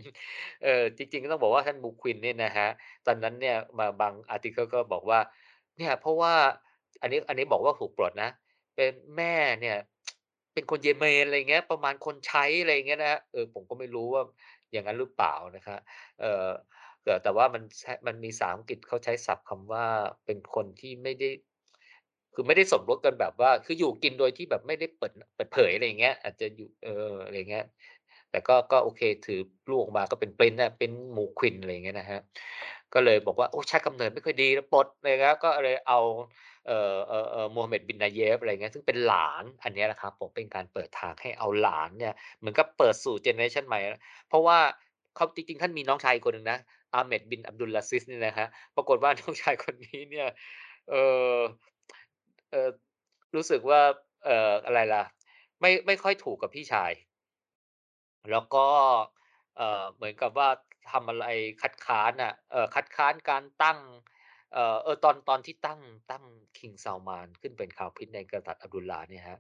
[0.64, 2.70] เออจริงๆก็ต้องบอกว่าท่าน Muqwin เนี่ยนะครับ
[3.06, 5.20] ตอนนั้นเนี่ยมาบางอาร์ติเคิลก็บอกว่า
[5.78, 6.34] เนี่ย เพราะว่า
[7.02, 8.30] อันนี้อันนี้บอกว่าถูกปลดนะ
[8.76, 9.78] เป็นแม่เนี่ย
[10.54, 14.24] เป็นคนเยเมนอะไรเงี้ย ประมาณคนใช้อะไรเงี้ยนะเออผมก็ไม่รู้ว่า
[14.72, 15.80] อย่างนั้นหรือเปล่านะครับ
[16.22, 16.48] เออ
[17.24, 19.86] แต่ว่ามันใช้มันมีภาษาอังกฤษเขาใช้ศัพท์คำว่า
[20.26, 21.30] เป็นคนที่ไม่ได้
[22.34, 27.66] คือไม่ได้สมรสกันแบบว่า คืออยู่กินโดยที่แบบไม่ได้เปิดเปิดเผยอะไรเงี้ย อาจจะอยู่เอออะไรเงี้ย
[28.32, 32.22] แต่ก็ก็โอเคถือลูกออกมาก็เป็น Prince อะ Prince Muqwin อะไรเงี้ยนะครับ
[32.94, 36.00] ก็เลยบอกว่าโอ้ชาติกำเนิดไม่ค่อยดีปลดอะไรเงี้ยก็เลยเอา
[36.68, 43.80] เอ่อเอ่อเอ่อ Mohammed bin Nayef อะไรเงี้ยซึ่งเป็นหลานอันนี้แหละครับผมเป็นการเปิดทางให้เอาหลานเนี่ยเหมือนกับเปิดสู่เจเนอเรชันใหม่
[44.28, 44.60] เพราะว่า
[45.16, 46.60] เขาจริงๆท่านมีน้องชายคนหนึ่งนะ
[47.00, 50.28] Ahmed bin Abdulaziz เนี่ยนะครับปรากฏว่าน้องชายคนนี้เนี่ย
[50.90, 51.04] เอ่
[51.36, 51.40] อ
[52.52, 52.70] เอ่อ
[53.36, 53.82] รู้สึกว่า
[54.26, 55.04] เอ่ออะไรล่ะ
[55.62, 56.92] ไม่ไม่ค่อยถูกกับพี่ชาย
[58.32, 58.66] แล้วก็
[59.58, 60.50] เอ่อเหมือนกับว่า
[60.92, 61.26] ทำอะไร
[61.62, 63.80] คัดค้านน่ะเออคัดค้านการตั้ง
[64.54, 65.80] เออเออตอนตอนที่ตั้ง
[66.12, 66.24] ตั้ง
[66.58, 69.40] King Salman ขึ้นเป็น Crown Prince ในกษัตริย์อับดุลลาเนี่ยครับ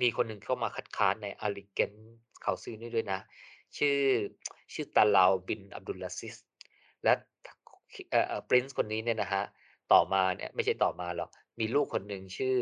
[0.00, 1.98] มีคนหนึ่งเข้ามาคัดค้านใน Elegant
[2.44, 3.20] Council นี่ด้วยนะ
[3.78, 4.00] ชื่อ
[4.72, 6.36] ชื่อ Talal bin Abdulaziz
[7.04, 7.12] และ
[8.10, 9.44] เอ่อเอ่อ Prince คนนี้เนี่ยนะครับ
[9.92, 12.56] ต่อมาเนี่ยไม่ใช่ต่อมาหรอกมีลูกคนหนึ่งชื่อ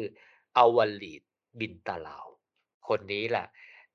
[0.60, 1.22] Al-Walid
[1.60, 2.26] bin Talal
[2.88, 3.46] คนนี้แหละ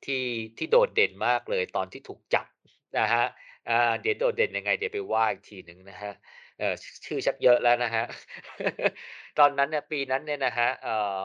[0.06, 0.24] ที่
[0.58, 2.48] ที่โดดเด่นมากเลยตอนที่ถูกจับ
[3.00, 3.28] นะครับ
[3.68, 6.14] อ่าเดี๋ยวโดดเด่นยังไง เดี๋ยวไปว่าอีกทีหนึ่งนะครับ
[6.58, 6.74] เออ
[7.06, 8.06] ชื่อชักเยอะแล้วนะครับ
[9.40, 11.22] ตอนนั้นเนี่ยปีนั้นเนี่ยนะครับเอ่อ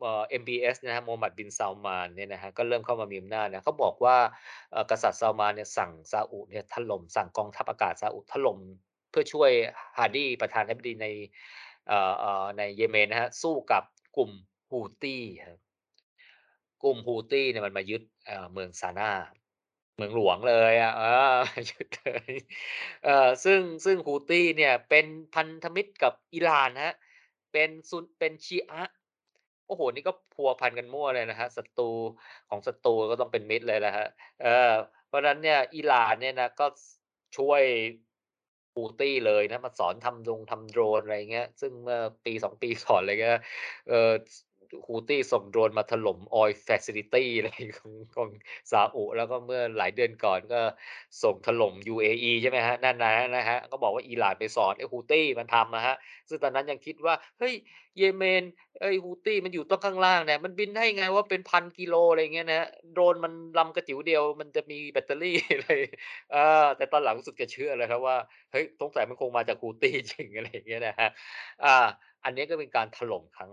[0.00, 4.16] เอ่อ MBS นะครับ Mohammed bin Salman เนี่ยนะครับก็เริ่มเข้ามามีอำนาจนะเขาบอกว่า
[4.90, 8.58] กษัตริย์ Salman เนี่ยสั่งซาอุเนี่ยถล่มสั่งกองทัพอากาศซาอุถล่ม
[9.10, 9.50] เพื่อช่วย
[9.98, 11.06] Hadi ประธานาธิบดีใน
[11.88, 13.82] เอ่อเอ่อในเยเมนนะครับสู้กับ
[14.16, 14.30] กลุ่ม
[14.70, 15.16] Houthi
[15.46, 15.58] ครับ
[16.82, 19.10] กลุ่ม Houthi เนี่ยมันมายึดเอ่อเมืองซานา
[19.96, 21.06] เมืองหลวงเลยอะเออ
[21.68, 22.32] ยึดเลย
[23.02, 23.10] เอ่อ
[23.44, 26.92] ซึ่งซึ่ง Houthi เนี่ยเป็นพันธมิตรกับอิหร่านครับ
[27.52, 28.82] เป็นซุนเป็นชีอะ
[29.66, 31.90] โอ้โฮนี่ก็พัวพันกันมั่วเลยนะครับศัตรู
[32.48, 33.92] ของศัตรูก็ต้องเป็นมิตรเลยแหละ
[34.42, 34.48] เออ
[35.06, 36.66] เพราะนั้นเนี่ยอิหร่านเนี่ยนะก็
[37.36, 37.62] ช่วย
[38.76, 43.40] Houthi เลยนะมาสอนทำดงทำโดรนอะไรเงี้ย ซึ่งเมื่อปี2ปีก่อนอะไรเงี้ย
[43.88, 44.12] เอ่อ
[44.86, 47.48] Houthi ส่งโดรนมาถล่ม Oil Facility อะไร
[47.80, 48.28] ของของ
[48.70, 50.60] ซาอุแล้วก็เมื่อหลายเดือนก่อนก็
[51.22, 55.96] ส่งถล่ม UAE ใช่ไหมครับนั่นนะนะครับก็บอกว่าอิหร่านไปสอนไอ้ Houthi มันทำอะครับ
[56.28, 57.54] ซึ่งตอนนั้นยังคิดว่า เฮ้ย
[57.98, 58.42] เยเมน
[58.80, 65.70] ไอ้ Houthi มันอยู่ต้องข้างล่างเนี่ย มันบินได้ไงว่าเป็นพันกิโลอะไรเงี้ยนะโดรนมันลำกระจิ๋วเดียวมันจะมีแบตเตอรี่อะไร
[66.32, 68.16] เออแต่ตอนหลังรู้สึกจะเชื่อเลยครับว่า
[68.52, 71.10] เฮ้ยสงสัยมันคงมาจาก Houthi จริงอะไรเงี้ยนะครับ
[71.64, 71.74] อา
[72.24, 73.52] อันนี้ก็เป็นการถล่มครั้ง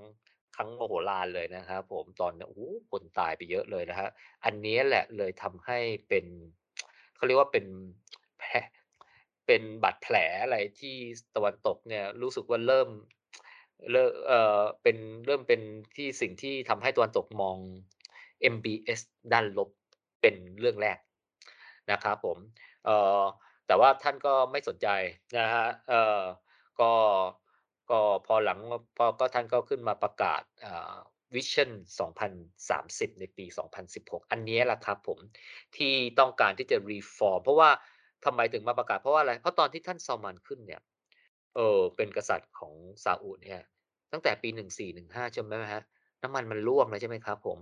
[0.61, 4.09] รั้งมโหฬารเลยนะครับผมตอนนั้โอ้คนตายไปเยอะเลยนะครับ
[4.45, 5.77] อันนี้แหละเลยทำให้
[6.09, 6.25] เป็น
[7.15, 7.65] เขาเรียกว่าเป็น
[8.39, 8.49] แผล
[9.47, 10.95] เป็นบาดแผลอะไรที่
[11.35, 12.89] ตะวันตกเนี่ยรู้สึกว่าเริ่ม
[13.91, 15.61] เริ่มเอ่อเป็นเริ่มเป็น
[15.95, 17.57] ที่สิ่งที่ทำให้ตะวันตกมอง
[18.53, 18.99] MBS
[19.33, 19.69] ด้านลบ
[20.21, 20.97] เป็นเรื่องแรก
[21.91, 22.37] นะครับผม
[22.85, 23.21] เอ่อ
[23.67, 24.87] แต่ว่าท่านก็ไม่สนใจ
[25.37, 26.21] นะครับเอ่อ
[26.81, 26.91] ก็
[27.91, 28.59] ก็พอหลัง
[28.97, 30.95] พอก็ท่านก็ขึ้นมาประกาศอ่า
[31.35, 31.71] Vision
[32.49, 33.45] 2030 ในปี
[33.87, 35.19] 2016 อันนี้แหละครับผม
[35.77, 37.69] ที่ต้องการที่จะ reform เพราะว่า
[38.25, 40.81] ทำไมถึงมาประกาศเพราะว่าอะไร เพราะตอนที่ท่าน Salman ขึ้นเนี่ย
[41.55, 42.73] เออเป็นกษัตริย์ของ
[43.03, 43.61] ซาอุดเนี่ย
[44.11, 44.49] ตั้งแต่ปี
[44.91, 45.83] 14-15จำได้ไหมครับ
[46.23, 47.57] น้ำมันมันร่วงเลยใช่ไหมครับผม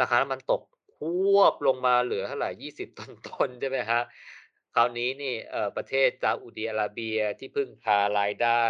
[0.00, 0.62] ราคาน้ำมันตก
[0.96, 4.04] พรวบลงมาเหลือเท่าไหร่ 20 ต้นๆใช่ไหมครับ
[4.74, 8.64] คราวนี้นี่เออประเทศซาอุดิอาระเบียที่พึ่งพารายได้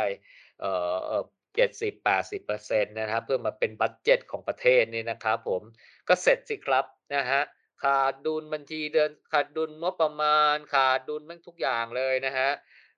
[0.63, 1.25] เอ่อเอ่อ
[1.57, 5.63] 70-80%นต์นะครับเพื่อมาเป็นบัดเจ็ตของประเทศนี่นะครับผม
[6.09, 7.45] ก็เสร็จสิครับนะครับ
[7.83, 12.53] ขาดดุลบัญชีเดือนขาดดุลงบประมาณ ขาดดุลแม่งทุกอย่างเลยนะครับ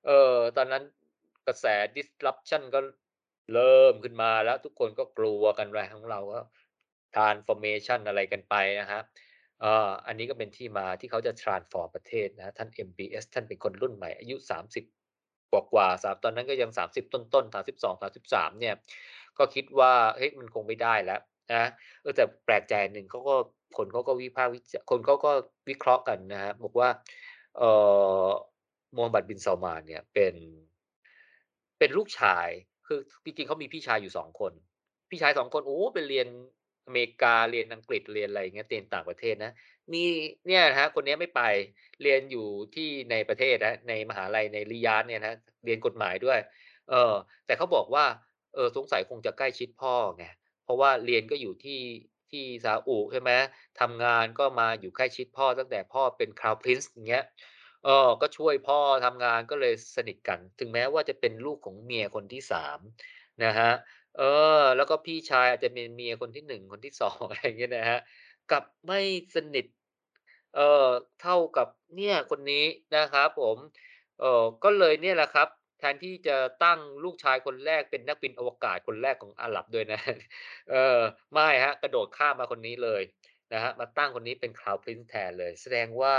[0.06, 0.82] เอ่อตอนนั้น
[1.46, 2.80] กระแส disruption ก็
[3.54, 6.40] เริ่มขึ้นมาแล้วทุกคนก็กลัวกันไปของเราก็
[7.14, 9.04] transformation อะไรกันไปนะครับ
[9.60, 15.03] เอ่ออันนี้ก็เป็นที่มาที่เขาจะ transform ประเทศนะท่าน MBS ท่านเป็นคนรุ่นใหม่อายุ 30
[15.62, 17.54] กว่าๆสามตอนนั้นก็ยัง30ต้นๆ
[17.94, 18.74] 32-33เนี่ย
[19.38, 21.20] ก็คิดว่าเฮ้ยมันคงไม่ได้แล้ว
[21.52, 21.64] นะ
[22.02, 23.34] เออแต่แปลกใจหนึ่งเขาก็
[23.76, 25.30] คนเขาก็วิพากษ์วิจคนเขาก็
[25.68, 26.88] วิเคราะห์กันนะครับบอกว่า
[27.58, 27.70] เอ่
[28.24, 28.28] อ
[28.96, 30.34] Mohammed bin Salman เนี่ยเป็น
[31.78, 32.48] เป็นลูกชาย
[32.86, 34.52] คือจริงๆเขามีพี่ชายอยู่2คน
[35.10, 36.26] พี่ชาย2คนโอ้ไปเรียน
[36.86, 39.52] อเมริกาเรียนอังกฤษเรียนอะไรอย่างเงี้ยเรียนต่างประเทศนะ
[39.92, 40.04] มี
[40.46, 41.42] เนี่ยนะครับคนนี้ไม่ไป
[42.02, 46.38] เรียนอยู่ที่ในประเทศนะในมหาลัยใน Riyadh เนี่ยนะเรียนกฎหมายด้วย
[46.90, 47.14] เออ
[47.46, 48.04] แต่เขาบอกว่า
[48.54, 50.24] เออสงสัยคงจะใกล้ชิดพ่อไง
[50.64, 51.80] เพราะว่าเรียนก็อยู่ที่
[52.30, 53.30] ที่ซาอุใช่ไหม
[53.80, 57.24] ทำงานก็มาอยู่ใกล้ชิดพ่อตั้งแต่พ่อเป็น Crown Prince อย่างเงี้ย
[57.84, 62.78] เออก็ช่วยพ่อทำงานก็เลยสนิทกัน ถึงแม้ว่าจะเป็นลูกของเมียคนที่3
[63.44, 63.74] นะครับ
[64.18, 64.22] เอ
[64.60, 68.00] อ แล้วก็พี่ชายอาจจะเป็นเมียคนที่1คนที่2องอะไรเงี้ยนะครับ
[68.50, 69.00] กลับไม่
[69.34, 69.66] สนิท
[70.54, 70.88] เอ่อ
[71.22, 72.64] เท่ากับเนี่ยคนนี้
[72.96, 73.56] นะครับผม
[74.20, 80.00] เอ่อ ก็เลยเนี่ยแหละครับ แทนที่จะตั้งลูกชายคนแรกเป็นนักบินอวกาศคนแรกของอาหรับด้วยนะ
[80.70, 80.98] เออ
[81.32, 83.02] ไม่ครับกระโดดข้ามมาคนนี้เลย
[83.52, 86.14] นะครับมาตั้งคนนี้เป็น Crown Prince แทนเลย แสดงว่า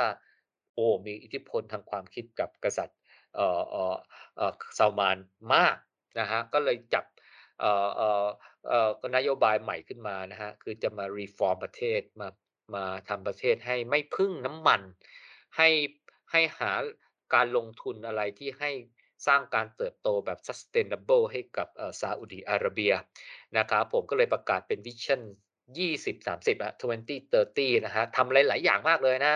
[0.73, 2.99] โอ้ มีอิทธิพลทางความคิดกับกษัตริย์
[3.35, 3.95] เอ่อ เอ่อ
[4.35, 5.17] เอ่อ Salman
[5.53, 5.75] มาก
[6.19, 7.05] นะครับก็เลยจับ
[7.59, 8.25] เอ่อ เอ่อ
[9.01, 12.29] ก็นโยบายใหม่ขึ้นมานะครับคือจะมา reform ประเทศมา
[12.75, 14.81] มาทำประเทศให้ไม่พึ่งน้ำมัน
[15.57, 15.69] ให้
[16.31, 16.71] ให้หา
[17.33, 18.71] การลงทุนอะไรที่ให้
[19.27, 22.93] สร้างการเติบโตแบบ sustainable ให้กับอ่อซาอุดิอาระเบีย
[23.57, 25.21] นะครับผมก็เลยประกาศเป็น Vision
[25.77, 29.35] 2030อะ2030 นะครับทำหลาย ๆ อย่างมากเลยนะ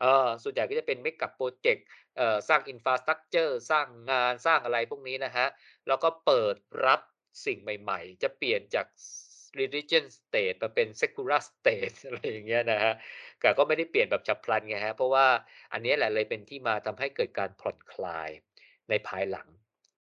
[0.00, 1.86] เอ่อส่วนใหญ่ก็จะเป็น Mega พรเจกต์
[2.16, 5.48] เอ่อสร้าง infrastructure สร้างงานสร้างอะไรพวกนี้นะครับ
[5.88, 7.00] แล้วก็เปิดรับ
[7.46, 8.86] สิ่งใหม่ๆ จะเปลี่ยนจาก
[9.60, 12.94] religion state มาเป็น secular state อะไรอย่างเงี้ยนะครับ
[13.40, 15.26] แต่ก็ไม่ได้เปลี่ยนแบบฉับพลันไงครับเพราะว่า
[15.72, 18.30] อันนี้แหละเลยเป็นที่มาทำให้เกิดการผ่อนคลาย
[18.88, 19.48] ในภายหลัง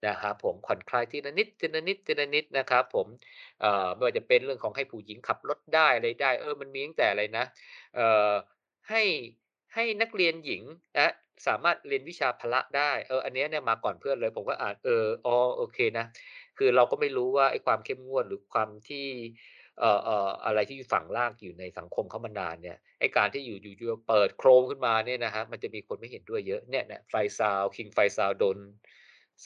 [0.08, 3.06] นะครับผมผ่อนคลายทีละนิดทีละนิดทีละนิดนะครับผม
[3.60, 7.44] เอ่อไม่ว่าจะเป็นเรื่องของให้ผู้หญิงขับรถได้อะไรได้ เออมันมีตั้งแต่อะไรนะ
[7.94, 8.32] เอ่อ
[8.88, 9.02] ให้
[9.74, 10.62] ให้นักเรียนหญิง
[10.98, 11.10] นะ
[11.46, 16.06] สามารถเรียนวิชาพละได้เอออันนี้เนี่ยมาก่อนเพื่อนเลย ผมก็อ่านเอออ๋อโอเคนะ
[16.58, 19.06] คือเราก็ไม่รู้ว่าไอ้ความเข้มงวดหรือความที่
[19.80, 28.56] เอ่อเอ่ออะไรที่ฝังรากอยู่ในสังคมเขามานานเนี่ยไอ้การที่อยู่อยู่เปิดโครมขึ้นมาเนี่ยนะครับมันจะมีคนไม่เห็นด้วยเยอะเนี่ยเนี่ย Faisal King Faisal โดน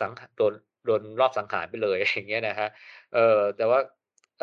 [0.00, 0.52] สังโดน
[0.86, 2.70] โดนลอบสังหารไปเลยอย่างเงี้ยนะครับ
[3.14, 3.78] เออแต่ว่า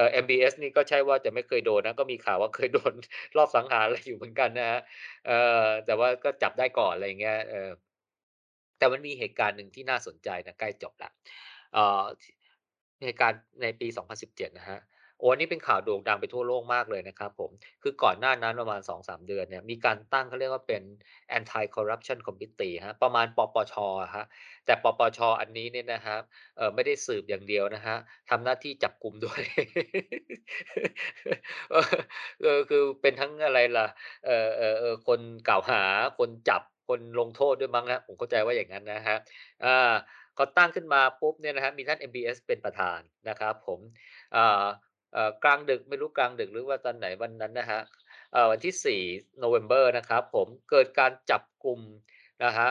[0.02, 2.94] เอ่อ MBS นี่ก็ใช่ว่าจะไม่เคยโดนนะ ก็มีข่าวว่าเคยโดน
[3.38, 4.82] รอบสังหารอะไรอยู่เหมือนกันนะฮะ
[5.28, 7.70] เอ่อแต่ว่าก็จับได้ก่อนอะไรเงี้ยเออ
[8.78, 11.12] แต่มันมีเหตุการณ์หนึ่งที่น่าสนใจนะใกล้จบละ
[11.74, 12.04] เอ่อ
[13.04, 14.80] เหตุการณ์ในปี 2017 นะฮะ
[15.22, 17.52] โอ้นนี้เป็นข่าวโด่งดังไปทั่วโลกมากเลยนะครับผม
[17.84, 20.84] คือก่อนหน้านั้นประมาณ 2-3 เดือนเนี่ย มีการตั้งเขาเรียกว่าเป็น
[21.38, 24.26] Anti Corruption Committee ครับประมาณปปชอะ
[24.66, 26.22] แต่ปปชอันนี้เนี่ยนะครับ
[26.58, 27.98] เอ่อไม่ได้สืบอย่างเดียวนะครับ
[28.30, 29.42] ทำหน้าที่จับกลุ่มด้วย
[32.42, 33.88] เออคือเป็นทั้งอะไรล่ะ
[34.26, 35.82] เออเออเออคนกล่าวหา
[36.20, 39.20] คนจับ คนลงโทษด้วยมั้งครับผมเข้าใจว่าอย่างงั้นนะครับ
[39.64, 39.94] อา
[40.38, 43.80] พอตั้งขึ้นมาปุ๊บเนี่ยนะครับมีท่าน MBS เป็นประธานนะครับผม
[44.36, 44.66] อ่า
[45.44, 47.82] กลางดึกไม่รู้กลางดึกหรือว่าตอนไหนวันนั้นนะฮะ
[48.52, 51.80] วันที่4โนเวม ber นะครับผมเกิดการจับกลุ่ม
[52.44, 52.70] นะฮะ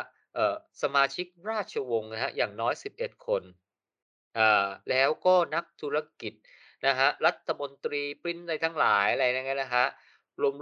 [0.82, 3.42] สมาชิกราชวงศ์นะฮะอย่างน้อย 11 คน
[4.38, 6.32] อ่าแล้วก็นักธุรกิจ
[6.86, 9.86] นะฮะรัฐมนตรีปริ้นซ์อะไรทั้งหลายอะไรอย่างเงี้ยนะฮะ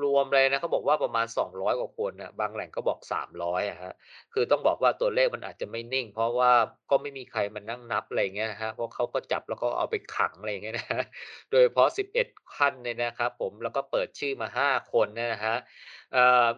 [0.04, 3.94] รวมๆเลยนะเขาบอกว่าประมาณ 200 กว่าคนนะบางแหล่งก็บอก 300อะครับ
[4.34, 6.52] คือต้องบอกว่าตัวเลขมันอาจจะไม่นิ่ง เพราะว่า
[6.90, 11.04] ก็ไม่มีใครมานั่งนับอะไรเงี้ยนะเพราะเขาก็จับแล้วก็เอาไปขังอะไรเงี้ยนะครับ
[11.50, 15.40] โดยเฉพาะ 11ท่านเนี่ยนะครับผมแล้วก็เปิดชื่อมา 5 คนเนี่ยนะ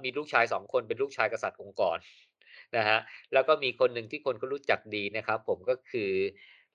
[0.04, 1.98] มีลูกชาย 2 คนเป็นลูกชายกษัตริย์องค์กร
[2.76, 3.00] นะครับ
[3.32, 6.10] แล้วก็มีคนหนึ่งที่คนเขารู้จักดีนะครับ ผมก็คือ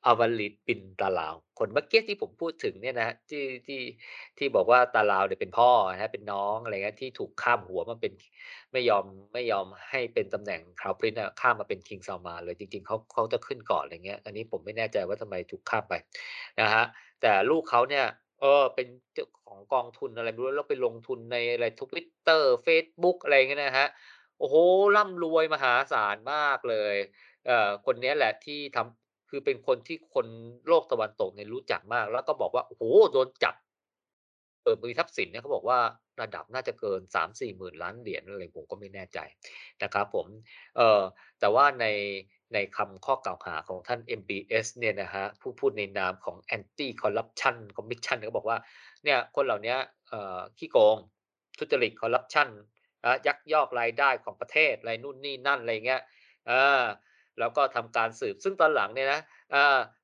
[0.10, 3.82] Awaleed bin Talal คนเมื่อกี้ที่ผมพูดถึงเนี่ยนะที่ที่
[4.38, 8.14] ที่บอกว่าตาลาวเนี่ยเป็นพ่อนะเป็นน้องอะไรเงี้ยที่ถูกข้ามหัวมาเป็น
[8.72, 15.94] ไม่ยอมไม่ยอมให้เป็นตำแหน่ง Crown Prince อะข้ามมาเป็น King Salman เลยจริงๆเขาเขาจะขึ้นก่อนอะไรเงี้ย อันนี้ผมไม่แน่ใจว่าทำไมถูกข้ามไป
[16.60, 16.86] นะครับ
[17.22, 18.06] แต่ลูกเขาเนี่ย
[18.42, 23.90] เออเป็นเจ้าของกองทุนอะไรไม่รู้แล้วไปลงทุนในอะไร Twitter เฟซบุ๊กอะไรเงี้ยนะครับ
[24.40, 24.56] โอ้โฮ
[24.96, 26.96] ร่ำรวยมหาศาลมากเลย
[27.46, 29.05] เอ่อคนนี้แหละที่ทำ
[29.36, 30.28] คือเป็นคนที่คน
[30.68, 33.56] โลกตะวันตกเนี่ยรู้จักมาก แล้วก็บอกว่าโอ้โฮโดนจับ
[34.64, 35.80] เออมีทรัพย์สินเนี่ยเขาบอกว่า
[36.22, 39.20] ระดับน่าจะเกิน3-4หมื่นล้านเหรียญอะไรผมก็ไม่แน่ใจ
[39.84, 40.26] นะครับผม
[40.78, 41.02] เออ
[41.40, 41.86] แต่ว่าใน
[42.54, 48.58] ในคำข้อกล่าวหาของท่าน MBS เนี่ยนะครับผู้พูดในนามของ Anti Corruption Commission เขาบอกว่า
[49.04, 49.76] เนี่ยคนเหล่านี้
[50.10, 50.98] เอ่อขี้โกง
[51.58, 52.50] ทุจริตคอร์รัปชัน
[53.28, 56.02] ยักยอกรายได้ของประเทศอะไรนู่นนี่นั่นอะไรเงี้ย
[56.50, 56.84] อา
[57.40, 59.22] แล้วก็ทำการสืบซึ่งตอนหลังเนี่ยนะ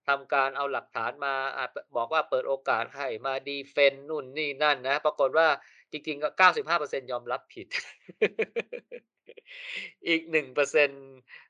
[0.07, 1.33] ทำการเอาหลักฐานมา
[1.95, 5.47] บอกว่าเปิดโอกาสให้มา defend นู่นนี่นั่นนะ ปรากฏว่า
[5.91, 6.29] จริงๆก็
[6.71, 7.67] 95%ยอมรับผิด
[10.07, 11.03] อีก1%เปอร์เซ็นต์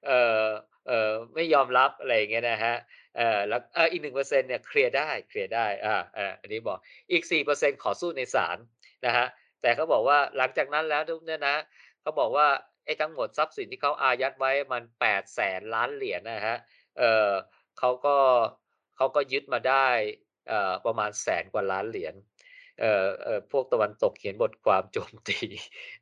[0.06, 0.48] เอ่อ
[0.88, 2.78] เอ่อไม่ยอมรับอะไรอย่างเงี้ยนะครับ
[3.17, 6.80] เอ่อแล้วเอออีก1%เปอร์เซ็นต์เนี่ยเคลียร์ได้เคลียร์ได้อาอาอันนี้บอก
[7.12, 8.58] อีก4%ขอสู้ในศาล
[9.06, 9.28] นะครับ
[9.62, 11.56] แต่เขาบอกว่าหลังจากนั้นแล้วปุ๊บเนี่ยนะ
[12.02, 12.48] เขาบอกว่า
[12.91, 14.84] อ้ทั้งหมดทรัพย์สินที่เขาอายัดไว้มัน
[15.30, 16.58] 800,000ล้านเหรียญนะครับ
[16.99, 17.30] เออ
[17.80, 18.17] เขาก็
[18.97, 19.88] เขาก็ยึดมาได้
[20.49, 22.13] เอ่อประมาณแสนกว่าล้านเหรียญ
[22.80, 25.38] เอ่อเอ่อพวกตะวันตกเขียนบทความโจมตี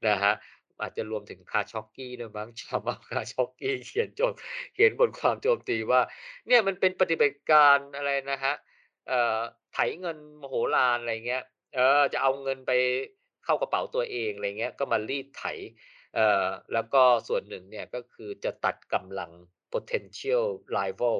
[0.07, 0.35] นะครับ
[0.81, 4.33] อาจจะรวมถึง Khashoggi ด้วยมั้ง Jamal Khashoggi เขียนโจม
[4.73, 6.01] เขียนบทความโจมตีว่า
[6.47, 8.55] เนี่ยมันเป็นปฏิบัติการอะไรนะครับ
[9.07, 9.39] เอ่อ
[9.73, 11.43] ไถเงินมโหฬารอะไรเงี้ย
[11.75, 12.71] เออจะเอาเงินไป
[13.45, 15.45] เข้ากระเป๋าตัวเองอะไรเงี้ยก็มารีดไถ
[16.73, 19.31] แล้วก็ส่วนหนึ่งเนี่ยก็คือจะตัดกำลัง
[19.73, 20.45] potential
[20.77, 21.17] rival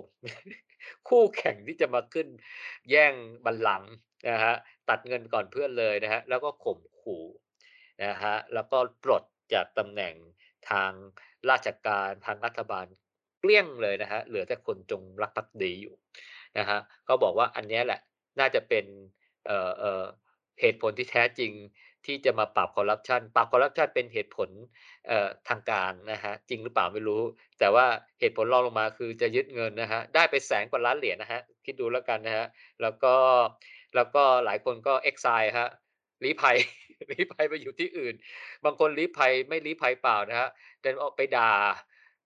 [1.07, 2.27] คู่แข่งที่จะมาขึ้น
[2.89, 3.13] แย่ง
[3.45, 3.91] บัลลังก์
[4.29, 4.55] นะครับ
[4.89, 7.23] ตัดเงินก่อนเพื่อนเลยนะครับแล้วก็ข่มขู่
[8.03, 9.23] นะครับแล้วก็ปลด
[9.53, 10.13] จากตำแหน่ง
[10.69, 10.91] ทาง
[11.49, 12.85] ราชการทางรัฐบาล
[13.39, 15.95] เกลี้ยงเลยนะครับเหลือแต่คนจงรักภักดีอยู่
[16.57, 17.99] นะครับก็บอกว่าอันนี้แหละ
[18.39, 18.85] น่าจะเป็น
[19.45, 20.03] เอ่อเอ่อ
[20.61, 21.51] เหตุผลที่แท้จริง
[22.05, 24.49] ที่จะมาปราบคอร์รัปชันปราบคอร์รัปชันเป็นเหตุผล
[25.49, 27.21] ทางการนะครับจริงหรือเปล่าไม่รู้
[27.59, 27.85] แต่ว่า
[28.19, 32.47] เหตุผลรองลงมาคือจะยึดเงินนะครับได้ไปแสนกว่าล้านเหรียญนะครับคิดดูแล้วกันนะครับ
[32.81, 33.15] แล้วก็
[33.95, 35.69] แล้วก็หลายคนก็ exile ครับ
[36.23, 36.57] ลี้ภัย
[37.11, 38.15] ลี้ภัยไปอยู่ที่อื่น
[38.65, 40.49] บางคนลี้ภัยไม่ลี้ภัยเปล่านะครับ
[40.83, 41.51] ดันออกไปด่า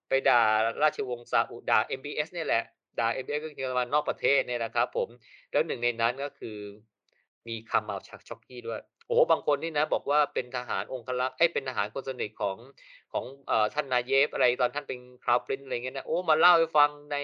[0.09, 0.41] ไปด่า
[0.81, 2.63] ราชวงศ์ซาอุดด่า MBS เนี่ยแหละ
[2.99, 5.09] ด่า MBS ก็คือมานอกประเทศเนี่ยนะครับผม
[5.51, 6.57] แล้วหนึ่งในนั้นก็คือ
[7.47, 8.81] มี Kamal Khashoggi ด้วย
[9.13, 12.57] โอ้โหบางคนนี่นะ บอกว่าเป็นทหารองคลักษ์เอ้ยเป็นทหารคนสนิทของ
[13.13, 17.17] ของอท่าน Najev อะไรตอนท่านเป็น Crown Prince อะไรเงี้ยนะโอ้มาเล่าให้ฟังใน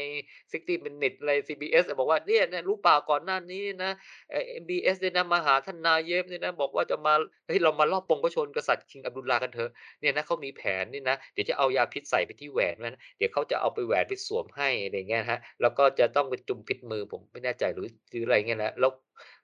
[0.52, 3.92] 60 Minutes อะไร CBS อะบอกว่าเนี่ยนี่ยรู้ป่าก่อนหน้านี้นะ
[4.32, 7.14] เอ่อ MBS เนี่ยนะมาหาท่าน Najev เนี่ยนะบอกว่าจะมา
[7.48, 18.92] เฮ้ยเรามาลอบปงพระชนกษัตริย์ King Abdullah กันเถอะเนี่ยนะเขามีแผนนี่นะเดี๋ยวจะเอายาพิษใส่ไปที่แหวนมันเดี๋ยวเขาจะเอาไปแหวนไปสวมให้อะไรเงี้ยนะแล้วก็จะต้องไปจุ่มพิษมือผมไม่แน่ใจหรือหรืออะไรเงี้ยนะแล้ว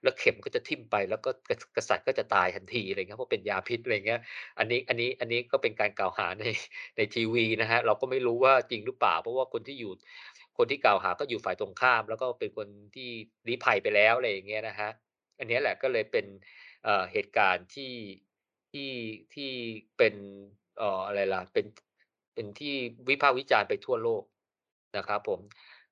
[0.02, 4.20] แล้วเข็มก็จะทิ่มไปแล้วก็กกษัตริย์ก็จะตายทันทีอะไรเงี้ยเพราะเป็นยาพิษอะไรเงี้ย
[4.58, 6.44] อันนี้อันนี้อันนี้ก็เป็นการกล่าวหาใน
[6.96, 9.92] ในทีวีนะฮะเราก็ไม่รู้ว่าจริงหรือเปล่า เพราะว่าคนที่อยู่
[10.58, 13.08] คนที่กล่าวหาก็อยู่ฝ่ายตรงข้าม แล้วก็เป็นคนที่
[13.46, 14.90] ลี้ภัยไปแล้วอะไรอย่างเงี้ยนะฮะ
[15.38, 16.26] อันนี้แหละก็เลยเป็น
[16.84, 17.92] เเหตุการณ์ที่
[18.70, 18.90] ที่
[19.34, 19.50] ที่
[19.96, 20.14] เป็น
[20.78, 21.66] เอ่ออะไรล่ะเป็น
[22.34, 22.74] เป็นที่
[23.08, 24.22] วิพากษ์วิจารณ์ไปทั่วโลก
[24.96, 25.40] นะครับผม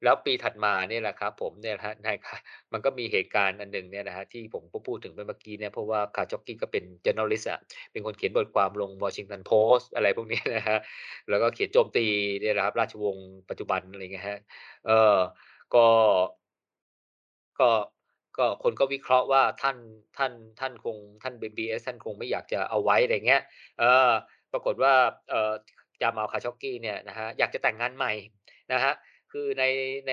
[0.05, 1.87] แล้วปีถัดมาเนี่ยแหละครับผมเนี่ยนะค
[2.29, 2.38] รับ
[2.73, 7.61] มันก็มีเหตุการณ์อันหนึ่งเนี่ยนะครับที่ผมก็พูดถึงไปเมื่อกี้เนี่ยเพราะว่า Khashoggi ก็เป็น journalist อะ
[7.93, 10.81] เป็นคนเขียนบทความลง Washington Post อะไรพวกนี้นะครับ
[11.29, 12.07] แล้วก็เขียนโจมตี
[12.40, 14.38] เนี่ยนะครับ ราชวงศ์ปัจจุบันอะไรเงี้ยครับ
[14.87, 15.17] เออ
[15.75, 15.87] ก็
[17.61, 17.71] ก็
[18.38, 19.77] ก็คนก็วิเคราะห์ว่าท่าน
[20.19, 23.43] ท่านท่านคงท่าน BBS ท่านคงไม่อยากจะเอาไว้อะไรเงี้ย
[23.79, 24.11] เออ
[24.53, 24.95] ปรากฏว่า
[25.31, 25.53] เอ่อ
[26.01, 28.12] Jamal Khashoggi เนี่ยนะครับอยากจะแต่งงานใหม่
[28.73, 28.95] นะครับ
[29.35, 29.64] คือใน
[30.09, 30.12] ใน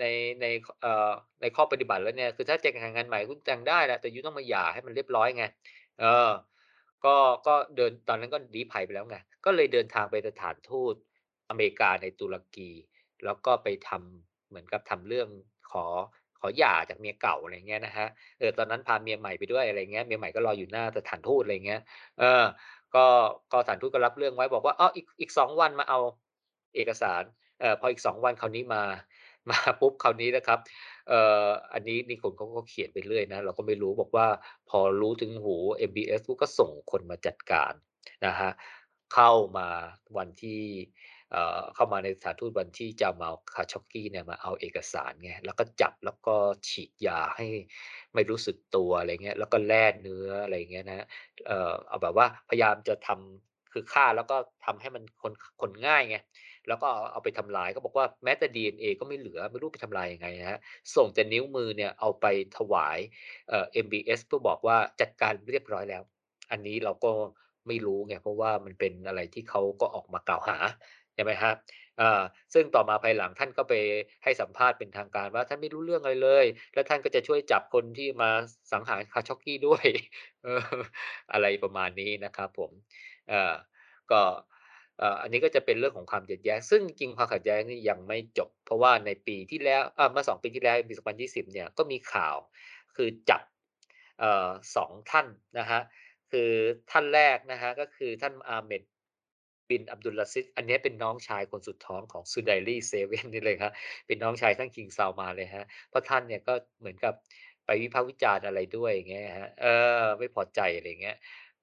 [0.00, 0.04] ใน
[0.40, 0.46] ใน
[0.82, 5.44] เอ่อในข้อปฏิบัติแล้วเนี่ยคือถ้าจะแต่งงานใหม่คุณแต่งได้แหละแต่ยูต้องมาหย่าให้มันเรียบร้อยไง
[6.00, 6.30] เออ
[7.04, 7.14] ก็
[7.46, 10.94] ก็เดินตอนนั้นก็ลี้ภัยไปแล้วไงก็เลยเดินทางไปสถานทูต
[11.50, 12.70] อเมริกาในตุรกี
[13.24, 15.28] แล้วก็ไปทำเหมือนกับทำเรื่อง
[15.70, 15.84] ขอ
[16.40, 21.80] ขอหย่าจากเมียเก่าอะไรเงี้ยนะครับเออตอนนั้นพาเมียใหม่ไปด้วยอะไรเงี้ยเมียใหม่ก็รออยู่หน้าสถานทูตอะไรเงี้ย
[22.18, 22.44] เออ
[22.94, 23.06] ก็
[23.52, 25.98] ก็สถานทูตก็รับเรื่องไว้บอกว่าอ้ออีกอีก2วันมาเอา
[26.74, 27.22] เอกสาร
[27.62, 28.82] ออพออีก2วันคราวนี้มา
[29.50, 30.58] มาปุ๊บคราวนี้นะครับ
[31.08, 34.26] เอ่ออันนี้นี่คนเขาก็เขียนไปเรื่อยนะเราก็ไม่รู้บอกว่า
[34.70, 35.56] พอรู้ถึงหู
[35.90, 37.72] MBS ก็ส่งคนมาจัดการ
[38.26, 38.52] นะครับ
[39.14, 39.68] เข้ามา
[40.16, 40.62] วันที่
[41.32, 46.36] เอ่อเข้ามาในสถานทูตวันที่จะมาเอา Khashoggi เนี่ยมาเอาเอกสารไงแล้วก็จับแล้วก็
[46.68, 47.46] ฉีดยาให้
[48.14, 51.06] ไม่รู้สึกตัวอะไรเงี้ยแล้วก็แล่เนื้ออะไรเงี้ยนะ
[51.46, 56.16] เอ่อเอาแบบว่าพยายามจะทำ คือฆ่าแล้วก็ทำให้มันคนคนง่ายไง
[56.68, 60.58] แล้วก็เอาไปทำลายเขาบอกว่าแม้แต่ดีเอ็นเอก็ไม่เหลือไม่รู้ไปทำลายยังไงนะครับ
[60.96, 62.26] ส่งแต่นิ้วมือเนี่ยเอาไป
[62.56, 62.98] ถวาย
[63.48, 66.02] เอ่อ MBS เพื่อบอกว่าจัดการเรียบร้อยแล้ว
[66.50, 67.10] อันนี้เราก็
[67.66, 70.56] ไม่รู้ไงเพราะว่ามันเป็นอะไรที่เขาก็ออกมากล่าวหา
[71.14, 71.54] ใช่ไหมครับ
[72.00, 72.22] อ่า
[72.54, 73.74] ซึ่งต่อมาภายหลังท่านก็ไป
[74.24, 78.30] ให้สัมภาษณ์เป็นทางการว่าท่านไม่รู้เรื่องอะไรเลย แล้วท่านก็จะช่วยจับคนที่มา
[78.72, 79.86] สังหาร Khashoggi ด้วย
[81.32, 82.70] อะไรประมาณนี้นะครับผม
[83.32, 83.54] อ่อ
[84.10, 84.22] ก็
[84.98, 92.36] เอ่ออันนี้ก็จะเป็นเรื่องของความขัดแย้ง ซึ่งจริงความขัดแย้งนี่ยังไม่จบ เพราะว่าในปีที่แล้วอาเมื่อ2ปีที่แล้วปี 2020 เนี่ยก็มีข่าว
[92.96, 93.42] คือจับ
[94.18, 95.26] เอ่อ2ท่าน
[95.58, 95.82] นะครับ
[96.32, 96.50] คือ
[96.90, 98.82] ท่านแรกนะฮะก็คือท่าน Ahmed
[99.68, 103.72] bin Abdulaziz อันนี้เป็นน้องชายคนสุดท้องของ Sudairi 7นี่เลยครับ
[104.06, 107.14] เป็นน้องชายท่าน King Salman เลยครับเพราะท่านเนี่ยก็เหมือนกับ
[107.66, 109.66] ไปวิพากษ์วิจารณ์อะไรด้วยอย่างเงี้ยครับเอ
[110.02, 111.16] อไม่พอใจอะไรเงี้ย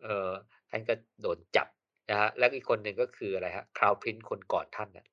[0.03, 0.29] เออ
[0.75, 1.67] ท่านก็โดนจับ
[2.09, 5.05] นะครับแล้วอีกคนหนึ่งก็คืออะไรครับ Crown Prince คนก่อนท่านนะ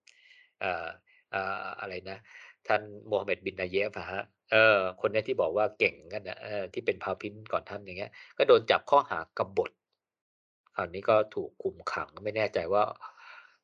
[0.60, 0.86] เอ่อ
[1.34, 2.18] อ่าอะไรนะ
[2.68, 9.70] ท่าน Mohammed bin Nayef อะครับเออคนนี้ที่บอกว่าเก่งกันนะเออที่เป็น Crown Prince ก่อนท่านอย่างเงี้ย ก็โดนจับข้อหากบฏ
[10.76, 12.82] คราวนี้ก็ถูกคุมขังไม่แน่ใจว่า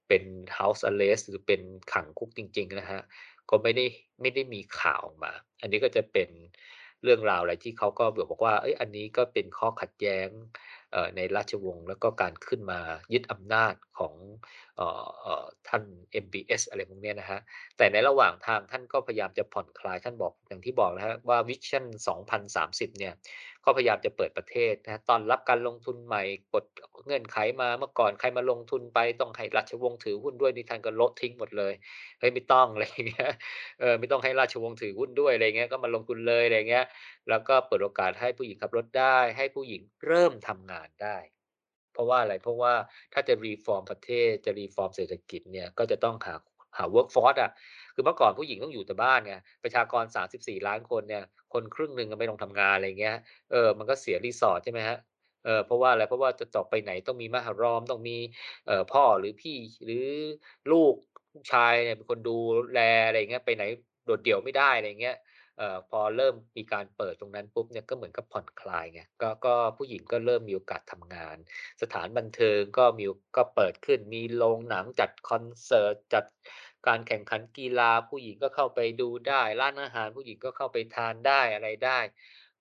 [0.08, 0.22] เป็น
[0.58, 3.02] House Arrest หรือเป็นขังคุกจริง ๆ นะครับ
[3.50, 3.84] ก็ไม่ได้
[4.20, 6.28] ไม่ได้มีข่าวออกมา อันนี้ก็จะเป็น
[7.02, 10.28] เรื่องราวอะไรที่เขาก็บอกว่าเฮ้ยอันนี้ก็เป็นข้อขัดแย้ง
[11.16, 12.80] ในราชวงศ์แล้วก็การขึ้นมา
[13.12, 14.14] ยึดอำนาจของ
[15.68, 15.82] ท่าน
[16.24, 17.40] MBS อะไรพวกนี้นะครับ
[17.76, 21.84] แต่ในระหว่างทางท่านก็พยายามจะผ่อนคลายท่านบอกอย่างที่บอกนะครับว่า Vision
[22.42, 23.14] 2030 เนี่ย
[23.64, 26.22] ก็พยายามจะเปิดประเทศนะครับต้อนรับการลงทุนใหม่
[26.52, 26.64] ปลด
[27.04, 31.72] เงื่อนไขมาเมื่อก่อนใครมาลงทุนไปต้องให้ราชวงศ์ถือหุ้นด้วยนี่ท่านก็ลดทิ้งหมดเลย
[32.20, 33.32] เฮ้ยไม่ต้องอะไรเงี้ย
[33.80, 36.86] เออไม่ต้องให้ราชวงศ์ถือหุ้นด้วยอะไรเงี้ยก็มาลงทุนเลยอะไรเงี้ย
[37.28, 41.16] แล้วก็เปิดโอกาสให้ผู้หญิงขับรถได้ ให้ผู้หญิงเริ่มทำงานได้
[41.98, 42.74] เพราะว่าอะไรเพราะว่า
[43.14, 46.34] ถ้าจะ reform ประเทศจะ reform เศรษฐกิจเนี่ยก็จะต้องหา
[46.78, 47.50] หา workforce อะ
[47.94, 49.34] คือเมื่อก่อนผู้หญิงต้องอยู่แต่บ้านไง
[49.64, 53.16] ประชากร 34 ล้านคนเนี่ย คนครึ่งหนึ่งอะไม่ต้องทำงานอะไรเงี้ย
[53.50, 54.98] เออ มันก็เสีย resource ใช่ไหมครับ
[55.44, 58.16] เออ เพราะว่าอะไร เพราะว่าจะจะอไปไหนต้องมีมหารอม ต้องมี
[58.66, 60.06] เอ่อ พ่อหรือพี่หรือ
[60.72, 60.94] ลูก
[61.32, 62.36] ลูกชายเนี่ยเป็นคนดู
[62.72, 63.64] แลอะไรเงี้ย ไปไหน
[64.04, 65.16] โดดเดี่ยวไม่ได้อะไรเงี้ย
[65.58, 71.36] เอ่อพอเริ่มมีการเปิดตรงนั้นปุ๊บเนี่ยก็เหมือนกับผ่อนคลายไงก็ก็ผู้หญิงก็เริ่มมีโอกาสทำงาน
[71.82, 73.04] สถานบันเทิงก็มี
[73.36, 76.24] ก็เปิดขึ้น มีโรงหนังจัดคอนเสิร์ตจัด
[76.86, 81.98] การแข่งขันกีฬาผู้หญิงก็เข้าไปดูได้ร้านอาหารผู้หญิงก็เข้าไปทานได้อะไรได้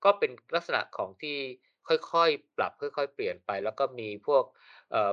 [0.04, 1.38] ก็เป็นลักษณะของที่
[1.88, 4.44] ค่อยๆ ปรับค่อย ๆ เปลี่ยนไป แล้วก็มีพวก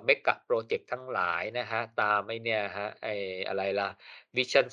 [0.05, 3.09] เมกะพรเจกต์ทั้งหลายนะครับตามไอเนี่ยครับไอ
[3.49, 3.89] อะไรล่ะ
[4.37, 4.65] Vision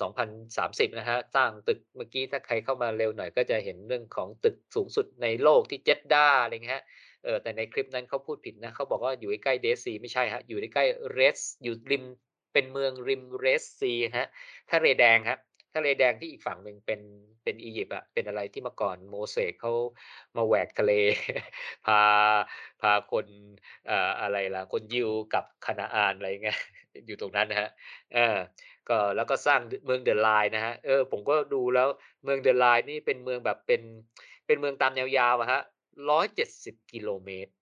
[0.44, 6.82] 2030 นะครับสร้างตึกเมื่อกี้ถ้าใครเข้ามาเร็วหน่อยก็จะเห็นเรื่องของตึกสูงสุดในโลกที่ Jeddah อะไรเงี้ย
[7.24, 12.04] เออแต่ในคลิปนั้นเขาพูดผิดนะเขาบอกว่าอยู่ใกล้ๆ Dead Sea ไม่ใช่ครับอยู่ใกล้ๆ Red อยู่ริม
[12.52, 14.26] เป็นเมืองริม Red Sea ครับ
[14.72, 15.38] ทะเลแดงครับ
[15.74, 17.00] ทะเลแดงที่อีกฝั่งหนึ่งเป็น
[17.44, 19.72] เป็นอียิปต์อะเป็นอะไรที่เมื่อก่อนโมเสสเขา
[20.36, 20.92] มาแหวกทะเล
[21.86, 22.00] พา
[22.82, 23.26] พาคน
[23.86, 26.58] เอ่ออะไรล่ะ คนยิวกับคานาอานอะไรเงี้ย
[27.06, 27.70] อยู่ตรงนั้นนะครับ
[28.14, 28.36] เออ
[28.88, 31.88] ก็แล้วก็สร้างเมือง The Line นะครับเออผมก็ดูแล้ว
[32.24, 33.82] เมือง The Line นี่เป็นเมืองแบบเป็น
[34.46, 35.62] เป็นเมืองตามแนวยาวอะครับ
[36.08, 37.52] 170กิโลเมตร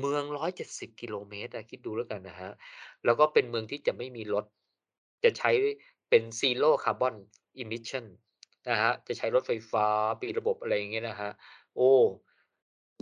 [0.00, 2.52] เมือง170กิโลเมตรอะคิดดูแล้วกันนะครับ
[3.04, 4.44] แล้วก็เป็นเมืองที่จะไม่มีรถ
[5.24, 5.50] จะใช้
[6.08, 7.16] เป็น Zero Carbon
[7.62, 8.06] Emission
[8.68, 9.86] นะครับจะใช้รถไฟฟ้า
[10.22, 11.32] มีระบบอะไรอย่างเงี้ยนะครับ
[11.76, 11.92] โอ้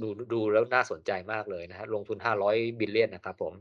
[0.02, 3.52] ดูดูแล้วน่าสนใจมากเลยนะครับลงทุน 500 billion นะครับผม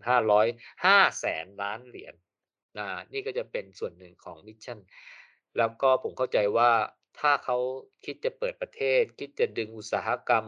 [0.42, 2.14] 500 500,000ล้านเหรียญ
[2.78, 4.80] อ่านี่ก็จะเป็นส่วนหนึ่งของ mission
[5.58, 6.72] แล้วก็ผมเข้าใจว่า
[7.20, 7.58] ถ้าเขา
[8.06, 10.46] คิดจะเปิดประเทศ คิดจะดึงอุตสาหกรรม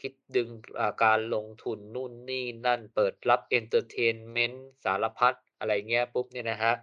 [0.00, 6.76] คิดดึงการลงทุนนู่นนี่นั่นเปิดรับ entertainment สารพัดอะไรเงี้ยปุ๊บเนี่ยนะครับ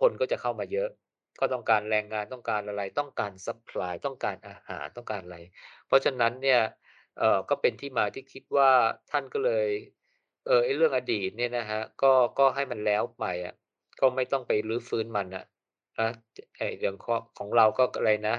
[0.00, 0.88] คนก็จะเข้ามาเยอะ
[1.40, 5.38] ก็ต้องการแรงงานต้องการอะไร ต้องการซัปพลายต้องการอาหารต้องการอะไร
[5.86, 6.60] เพราะฉะนั้นเนี่ย
[7.18, 8.70] เออก็เป็นที่มาที่คิดว่า
[9.10, 9.68] ท่านก็เลย
[10.46, 13.54] เออไอเรื่องอดีตเนี่ยนะครับก็ก็ให้มันแล้วไปอะ
[14.00, 15.44] ก็ไม่ต้องไปรื้อฟื้นมันอะ
[16.00, 16.08] นะ
[16.56, 18.36] ไอ้อย่างข้อของเราก็อะไรนะ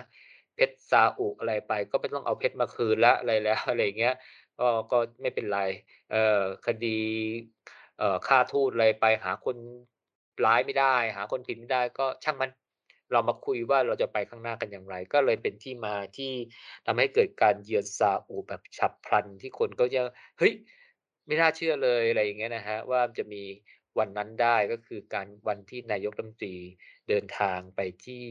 [0.55, 4.15] เพชรซาอุอะไรไป ก็ไม่ต้องเอาเพชรมาคืนล้วอะไรแล้วอะไรเงี้ย
[4.59, 5.59] ก็ก็ไม่เป็นไร
[6.11, 6.99] เออคดี
[7.97, 9.57] เอ่อฆ่าทูตอะไรไปหาคน
[10.45, 12.51] ร้ายไม่ได้ หาคนผิดไม่ได้ก็ช่างมัน
[13.11, 16.33] เรามาคุยว่าเราจะไปข้างหน้ากันอย่างไร ก็เลยเป็นที่มาที่
[16.85, 20.01] ทำให้เกิดการเยือนซาอุแบบฉับพลันที่คนก็จะ
[20.37, 20.53] เฮ้ย
[21.27, 23.43] ไม่น่าเชื่อเลยอะไรอย่างเงี้ยนะครับว่าจะมี
[23.99, 26.57] วันนั้นได้ก็คือการวันที่นายกรัฐมนตรี
[27.09, 28.23] เดินทางไปที่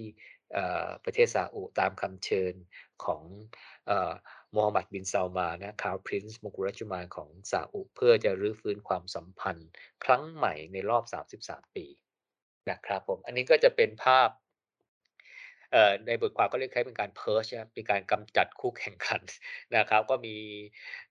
[1.04, 2.54] ประเทศซาอุตามคำเชิญ
[3.04, 3.22] ของ
[4.54, 9.68] มฮัมหมัดบินซัลมานะ Crown Prince มกุราชุมารของซาอุเพื่อจะรื้อฟื้นความสัมพันธ์
[10.04, 11.04] ครั้งใหม่ในรอบ
[11.40, 11.86] 33 ปี
[12.70, 14.30] นะครับผมอันนี้ก็จะเป็นภาพ
[16.06, 19.22] ในบทความก็เรียกคล้เป็นการ purge นะครับเป็นการกำจัดคู่แข่งขัน
[19.76, 20.36] นะครับ ก็มี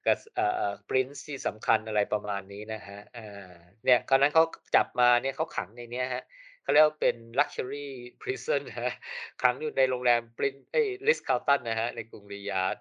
[0.05, 3.53] กษัเอ่อ Prince ที่สำคัญอะไรประมาณนี้นะครับอา
[3.85, 4.43] เนี่ยคราวนั้นเขา
[4.75, 6.23] จับมาเนี่ยเขาขังในเนี้ยครับ
[6.63, 7.87] เขาเรียกว่าเป็น Luxury
[8.21, 8.95] Prison นะ
[9.43, 12.75] ขังอยู่ในโรงแรม Prin เอ๊ย Ritz-Carlton นะครับในกรุงริยาด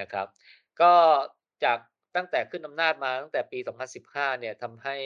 [0.00, 0.26] นะครับ
[0.80, 0.92] ก็
[1.64, 1.78] จาก
[2.16, 3.58] ตั้งแต่ขึ้นอำนาจมาตั้งแต่ปี
[3.98, 4.96] 2015 เนี่ยทำให้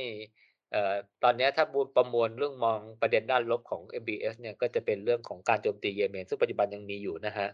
[1.22, 7.49] ตอนนี้ถ้าบูประมวลเรื่องมองประเด็นด้านลบของ MBS เนี่ยก็จะเป็นเรื่องของการโจมตีเยเมน ซึ่งปัจจุบันยังมีอยู่นะฮะ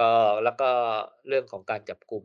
[0.00, 0.12] ก็
[0.44, 0.70] แล้วก็
[1.28, 2.24] เรื่องของการจับกลุ่ม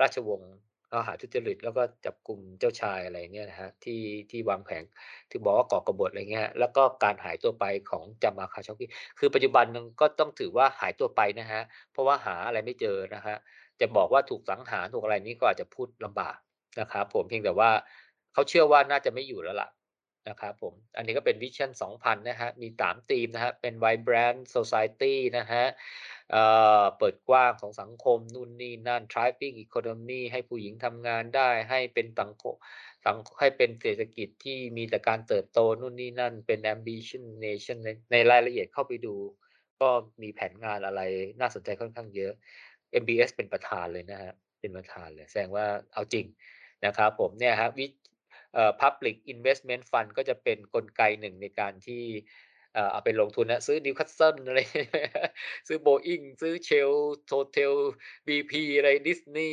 [0.00, 0.52] ราชวงศ์
[0.92, 4.84] ข้อหาทุจริตแล้วก็จับกลุ่มเจ้าชายอะไรเนี่ยนะครับที่ที่วางแผน
[5.30, 8.86] ที่บอกว่าก่อกบฏอะไรเงี้ยแล้วก็การหายตัวไปของ Jamal Khashoggi
[9.18, 9.64] คือปัจจุบัน
[10.00, 11.62] ก็ต้องถือว่าหายตัวไปนะครับ
[11.92, 13.38] เพราะว่าหาอะไรไม่เจอนะครับ
[13.80, 16.36] จะบอกว่าถูกสังหารถูกอะไรนี่ก็อาจจะพูดลำบาก
[16.80, 17.70] นะครับผมเพียงแต่ว่า
[18.32, 19.70] เขาเชื่อว่าน่าจะไม่อยู่แล้วล่ะ
[20.28, 26.11] นะครับผม อันนี้ก็เป็น Vision 2000 นะครับมี 3 ธีมนะครับเป็น Vibrant Society นะครับเอ่อ
[26.98, 32.54] เปิดกว้างของสังคมนู่นนี่นั่น Thriving Economy ให้ผู้หญิงทำงานได้ให้เป็นสังคม
[33.04, 37.78] สังให้เป็นเศรษฐกิจที่มีแต่การเติบโตนู่นนี่นั่น เป็น Ambition Nation
[38.12, 39.14] ในรายละเอียดเข้าไปดู
[39.80, 39.88] ก็
[40.22, 41.00] มีแผนงานอะไร
[41.40, 42.32] น่าสนใจค่อนข้างเยอะ
[43.02, 46.26] MBS เป็นประธานเลยนะครับเป็นประธานเลยแสดงว่าเอาจริง
[46.86, 47.86] นะครับผมเนี่ยครับวิ
[48.82, 52.02] Public Investment Fund ก็จะเป็นกลไกหนึ่งในการที่
[52.74, 54.58] เอ่อเอาไปลงทุนนะซื้อ Newcastle อะไร
[55.68, 56.92] ซื้อ Boeing ซื้อ Shell
[57.30, 57.74] Total
[58.28, 59.52] BP อะไร Disney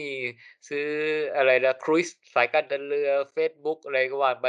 [0.69, 0.87] ซื้อ
[1.35, 4.47] อะไรนะครูซสายการเดินเรือเฟซบุ๊กอะไรก็ว่าไป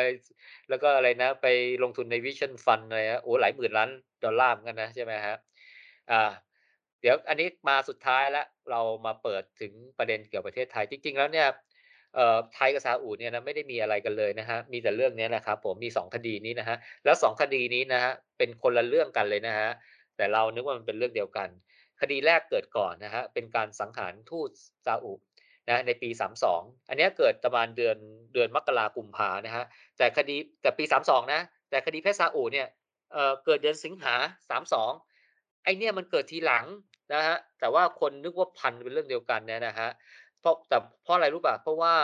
[0.69, 1.47] แล้วก็อะไรนะ ไป
[1.83, 3.91] ลงทุนใน Vision Fund อะไรนะโอ้หลายหมื่นล้าน
[4.25, 5.39] ดอลลาร์มันนะใช่ไหมครับ
[6.11, 6.31] อ่า
[7.01, 11.49] เดี๋ยวอันนี้มาสุดท้ายแล้วเรามาเปิดถึงประเด็นเกี่ยวกับประเทศไทยจริง ๆ แล้วเนี่ย
[12.55, 19.73] ไทยกับซาอุเนี่ยนะไม่ได้มีอะไรกันเลยนะครับมีแต่เรื่องนี้นะครับผมมี 2 คดีนี้นะครับแล้ว 2 คดีนี้นะครับเป็นคนละเรื่องกันเลยนะครับ
[20.17, 21.49] แต่เรานึกว่ามันเป็นเรื่องเดียวกัน
[22.01, 24.51] คดีแรกเกิดก่อนนะครับเป็นการสังหารทูต
[24.87, 25.13] ซาอุ
[25.69, 26.09] นะในปี
[26.51, 27.97] 32 อันนี้เกิดประมาณเดือน
[28.35, 29.67] เดือนมกรากุมภานะครับ
[29.99, 31.41] แต่คดีแต่ปี 32 นะ
[31.71, 32.67] แต่คดีเพชรซาอุเนี่ย
[33.13, 34.15] เอ่อเกิดเดือนสิงหา
[34.91, 36.65] 32 ไอเนี่ยมันเกิดทีหลัง
[37.13, 39.91] นะครับแต่ว่าคนนึกว่าพันเป็นเรื่องเดียวกันเนี่ยนะครับ
[40.41, 41.95] เพราะแต่เพราะอะไรรู้เปล่าเพราะว่า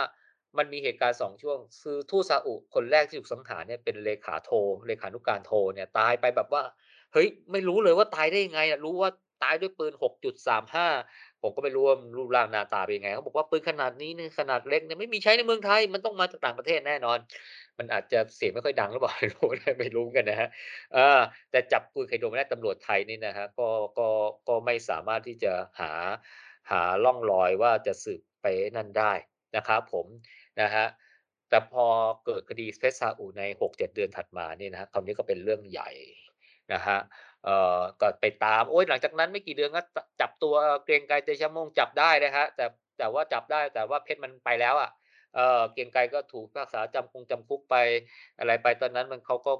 [0.57, 4.51] มันมีเหตุการณ์2ช่วง คือทูตซาอุคนแรกที่ถูกสังหารเนี่ยเป็นเลขาโท
[4.87, 6.63] เลขานุการโทเนี่ยตายไปแบบว่า
[7.13, 9.11] เฮ้ยไม่รู้เลยว่าตายได้ยังไงอะรู้ว่า
[9.43, 9.93] ตายด้วยปืน
[10.67, 17.17] 6.35 ผมก็ไม่รู้ว่ารูปร่างหน้าตาเป็นยังไงเขาบอกว่าปืนขนาดนี้เนี่ยขนาดเล็กเนี่ยไม่มีใช้ในเมืองไทย มันต้องมาจากต่างประเทศแน่นอน
[17.77, 19.47] มันอาจจะเสียงไม่ค่อยดังหรือเปล่าไม่รู้
[19.79, 20.49] ไม่รู้กันนะครับ
[20.93, 21.19] เออ
[21.51, 23.69] แต่จับปืนไคโดไม่ได้ตำรวจไทยนี่นะครับก็
[23.99, 24.07] ก็
[24.47, 25.91] ก็ไม่สามารถที่จะหา
[26.71, 29.13] หาร่องรอยว่าจะสืบ ไปนั่นได้
[29.55, 30.05] นะครับผม
[30.61, 30.87] นะครับ
[31.49, 31.85] แต่พอ
[32.25, 35.89] เกิดคดีเพชรซาอุใน 6-7 เดือนถัดมาเนี่ยนะครับคราวนี้ก็เป็นเรื่องใหญ่
[36.73, 37.01] นะครับ
[37.43, 39.81] เอ่อก็ไปตามโอ๊ยหลังจากนั้นไม่กี่เดือนก็
[40.21, 42.65] จับตัวเกรียงไกรเตชะมงจับได้นะครับแต่
[42.99, 44.89] แต่ว่าจับได้แต่ว่าเพชรมันไปแล้วอะ
[45.35, 47.75] เออเกรียงไกรก็ถูกพิพากษาจำคงจำคุกไป
[48.39, 49.53] อะไรไปตอนนั้นมันเขาก็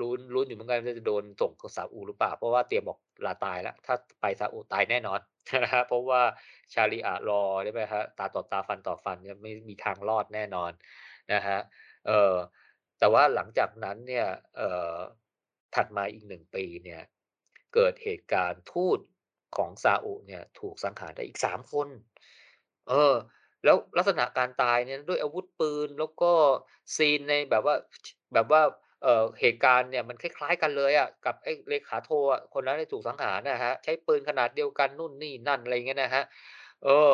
[0.00, 5.20] ลุ้นลุ้นอยู่เหมือนกันจะโดนส่งซาอุหรือเปล่า เพราะว่าเตรียมบอกลาตายแล้ว ถ้าไปซาอุตายแน่นอน
[5.62, 6.22] นะครับเพราะว่า
[6.74, 10.72] ชาริอะห์ลอใช่ไหมครับตาต่อตาฟันต่อฟันเนี่ยไม่มีทางรอดแน่นอน
[11.32, 11.62] นะครับ
[12.06, 12.34] เออ
[12.98, 14.26] แต่ว่าหลังจากนั้นเนี่ย
[14.56, 14.62] เอ
[14.92, 14.94] อ
[15.74, 17.02] ถัดมาอีก1ปีเนี่ย
[17.74, 18.98] เกิดเหตุการณ์ทูต
[19.56, 21.88] ของซาอุเนี่ยถูกสังหารได้อีก3คน
[22.88, 23.14] เออ
[23.64, 26.32] แล้วลักษณะการตายเนี่ยด้วยอาวุธปืนแล้วก็
[26.96, 27.76] ซีนในแบบว่า
[28.34, 28.62] แบบว่า
[29.02, 36.24] เอ่อเหตุการณ์เนี่ยมันคล้าย ๆ กันเลยอะกับไอ้เลขาโทอะคนนั้นที่ถูกสังหารอะครับใช้ปืนขนาดเดียวกันนู่นนี่นั่นอะไรเงี้ยนะครับ
[36.84, 37.12] เออ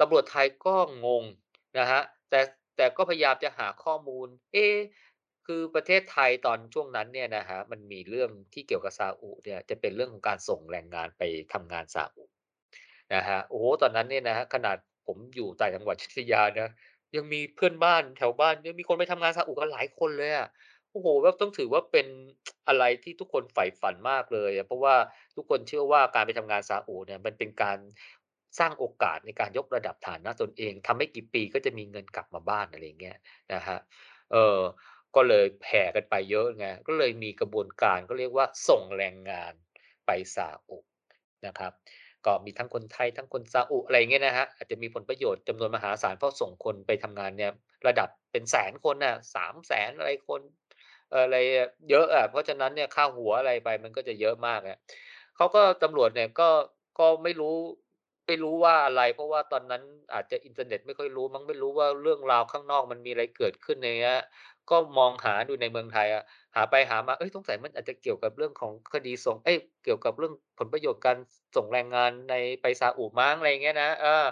[0.00, 1.24] ตำรวจไทยก็งง
[1.78, 2.40] นะครับแต่
[2.76, 4.66] แต่ก็พยายามจะหาข้อมูล เอ๊
[5.46, 11.22] คือประเทศไทยตอนช่วงนั้นเนี่ยนะครับมันมีเรื่องที่เกี่ยวกับซาอุเนี่ยจะเป็นเรื่องของการส่งแรงงานไป
[11.52, 12.24] ทำงานซาอุ
[13.14, 16.70] นะครับโอ้โฮตอนนั้นเนี่ยนะครับขนาดผมอยู่ต่างจังหวัดอยุธยานะ
[17.16, 20.48] ยังมีเพื่อนบ้านแถวบ้านยังมีคนไปทำงานซาอุกันหลายคนเลยอะ
[20.94, 22.06] โอ้โฮ แบบต้องถือว่าเป็น
[22.68, 24.94] อะไรที่ทุกคนใฝ่ฝันมากเลยอะ เพราะว่า
[25.36, 27.78] ทุกคนเชื่อว่าการไปทำงานซาอุเนี่ย มันเป็นการ
[28.58, 33.18] สร้างโอกาสในการยกระดับฐานะตนเอง ทำไม่กี่ปีก็จะมีเงินกลับมาบ้าน อะไรอย่างเงี้ย
[33.54, 33.80] นะครับ
[34.32, 34.58] เออ
[35.14, 39.52] ก็เลยแผ่กันไปเยอะไง ก็เลยมีกระบวนการ ก็เรียกว่าส่งแรงงาน
[40.06, 40.78] ไปซาอุ
[41.46, 41.72] นะครับ
[42.26, 47.52] ก็มีทั้งคนไทย ทั้งคนซาอุ อะไรอย่างเงี้ยนะครับ อาจจะมีผลประโยชน์จำนวนมหาศาล เพราะส่งคนไปทำงานเนี่ย
[47.86, 50.40] ระดับเป็นแสนคนน่ะ 300,000 อะไรคน
[51.16, 51.36] อะไร
[51.90, 54.76] เยอะอะเพราะฉะนั้นเนี่ยค่าหัวอะไรไปมันก็จะเยอะมากอะ
[55.36, 56.48] เขาก็ตำรวจเนี่ยก็
[56.98, 57.56] ก็ไม่รู้
[58.26, 59.82] ไม่รู้ว่าอะไร เพราะว่าตอนนั้น
[60.14, 64.20] อาจจะอินเทอร์เน็ตไม่ค่อยรู้มั้งไม่รู้ว่าเรื่องราวข้างนอกมันมีอะไรเกิดขึ้นเงี้ย
[64.70, 66.24] ก็มองหาดูในเมืองไทยอะ
[66.56, 71.16] หาไปหามาเฮ้ยสงสัยมันอาจจะเกี่ยวกับเรื่องของคดีส่งเอ๊ยเกี่ยวกับเรื่องผลประโยชน์การ
[71.56, 74.24] ส่งแรงงานในไปซาอุมั้งอะไรเงี้ยนะเออ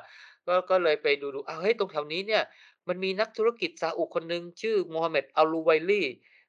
[0.46, 2.42] ก็ก็เลยไปดูๆอ้าวเฮ้ยตรงแถวนี้เนี่ย
[2.88, 6.02] มันมีนักธุรกิจซาอุคนหนึ่งชื่อ Mohammed Al-Ruwaili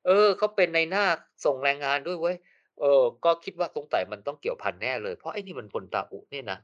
[0.05, 1.05] เออเขาเป็นในหน้า
[1.45, 2.35] ส่งแรงงานด้วยเว้ย
[2.79, 6.57] เออ ก็คิดว่าสงสัยมันต้องเกี่ยวพันแน่เลย เพราะไอ้นี่มันคนซาอุเนี่ยนะ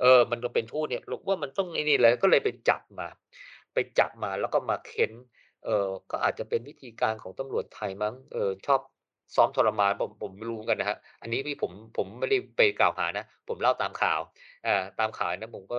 [0.00, 3.08] เออ มันก็เป็นทูตเนี่ยเราว่ามันต้องไอ้นี่แหละก็เลยไปจับมา
[3.74, 5.12] ไปจับมาแล้วก็มาเค้น
[5.64, 8.80] เออก็อาจจะเป็นวิธีการของตำรวจไทยมั้ง เออ ชอบ
[9.36, 14.20] ซ้อมทรมานผมผมไม่รู้กันนะครับอันนี้ที่ผมผมไม่ได้ไปกล่าวหานะ ผมเล่าตามข่าว
[14.66, 15.78] อ่า ตามข่าวนะผมก็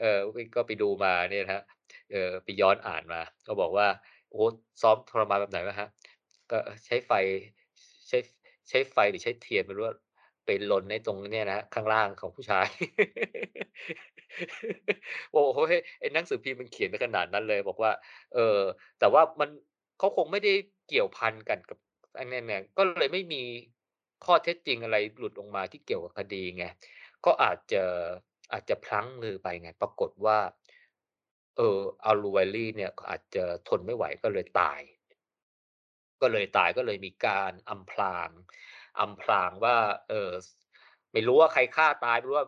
[0.00, 0.18] เออ
[0.54, 1.62] ก็ไปดูมาเนี่ยนะครับ
[2.10, 3.86] เออไปย้อนอ่านมา ก็บอกว่า
[4.30, 4.42] โอ้
[4.82, 5.88] ซ้อมทรมานแบบไหนวะครับ
[6.52, 7.12] ก็ใช้ไฟ
[8.08, 8.18] ใช้
[8.68, 9.96] ใช้ไฟหรือใช้เทียนไม่รู้อะ
[10.44, 12.68] ไปรนไอ้ตรงเนี่ยนะข้างล่างของผู้ชาย
[15.32, 15.58] โอ้โฮ
[16.00, 17.92] ไอ้หนังสือพิมพ์มันเขียนไปขนาดนั้นเลย บอกว่า
[18.34, 18.58] เออ
[18.98, 19.48] แต่ว่ามัน
[19.98, 20.52] เขาคงไม่ได้
[20.88, 21.78] เกี่ยวพันกันกับ
[22.18, 23.42] อ้เนี่ยเนี่ยก็เลยไม่มี
[24.24, 26.64] ข้อเท็จจริงอะไรหลุดออกมาที่เกี่ยวกับคดีไง
[27.24, 27.82] ก็อาจจะ
[28.52, 30.38] อาจจะพลั้งมือไปไง ปรากฏว่า
[31.56, 31.80] เอ่อ
[32.10, 34.80] Al-Ruwaili เนี่ยอาจจะทนไม่ไหวก็เลยตาย
[36.22, 38.30] ก็เลยตายก็เลยมีการอำพราง
[39.00, 39.76] อำพรางว่า
[40.08, 40.30] เออ
[41.12, 42.46] ไม่รู้ว่าใครฆ่าตายไม่รู้ว่า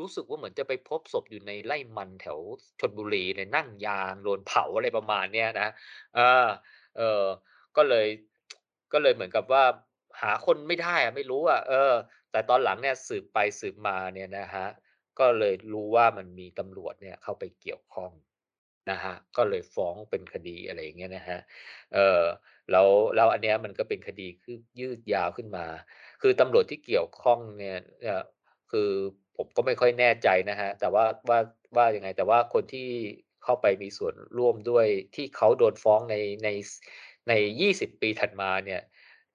[0.00, 2.38] รู้สึกว่าเหมือนจะไปพบศพอยู่ในไร่มันแถว
[2.80, 5.68] ชลบุรีเนี่ยนั่งยางโดนเผาอะไรประมาณเนี้ยนะ
[6.14, 6.48] เออ
[6.96, 7.24] เออ
[7.76, 8.06] ก็เลย
[8.92, 9.64] ก็เลยเหมือนกับว่า
[10.22, 11.92] หาคนไม่ได้อะไม่รู้อะเออ
[12.30, 14.70] แต่ตอนหลังเนี่ยสืบไปสืบมาเนี่ยนะครับ
[15.18, 18.12] ก็เลยรู้ว่ามันมีตำรวจเนี่ยเข้าไปเกี่ยวข้อง
[18.90, 21.40] นะครับก็เลยฟ้องเป็นคดีอะไรอย่างเงี้ยนะครับ
[21.94, 22.22] เออ
[22.70, 25.66] แล้วแล้วอันเนี้ยมันก็เป็นคดีคืบยืดยาวขึ้นมา
[26.22, 27.78] คือตำรวจที่เกี่ยวข้องเนี่ย
[28.70, 28.90] คือ
[29.36, 31.38] ผมก็ไม่ค่อยแน่ใจนะครับแต่ว่าว่า
[31.76, 32.88] ว่ายังไง แต่ว่าคนที่
[33.44, 36.48] เข้าไปมีส่วนร่วมด้วยที่เขาโดนฟ้องในใน
[37.28, 38.82] ใน20ปีถัดมาเนี่ย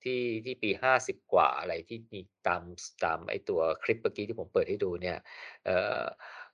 [0.03, 2.61] ที่ที่ปี50กว่าอะไรที่มีตาม
[3.03, 5.17] ตามไอ้ตัวคลิปเมื่อกี้ที่ผมเปิดให้ดูเนี่ย
[5.65, 5.69] เอ
[5.99, 6.03] อ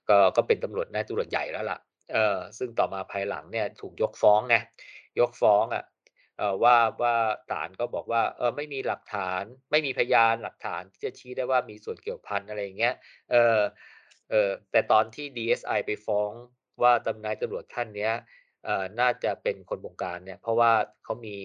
[0.08, 1.78] ก็ก็เป็นตำรวจนายตำรวจใหญ่แล้วล่ะ
[2.12, 4.56] เออซึ่งต่อมาภายหลังเนี่ยถูกยกฟ้องไง
[5.20, 5.93] ยกฟ้องอะเอ่อ
[6.62, 7.14] ว่าว่า
[7.50, 12.94] ศาลก็บอกว่าเออไม่มีหลักฐาน ไม่มีพยานหลักฐานที่จะชี้ได้ว่ามีส่วนเกี่ยวพันอะไรอย่างเงี้ย
[13.30, 13.60] เออ
[14.30, 16.30] เออแต่ตอนที่ DSI ไปฟ้อง
[16.82, 18.12] ว่าตำนายตำรวจท่านเนี้ย
[18.64, 20.72] เอ่อน่าจะเป็นคนบงการเนี่ย เพราะว่า
[21.04, 21.36] เขามี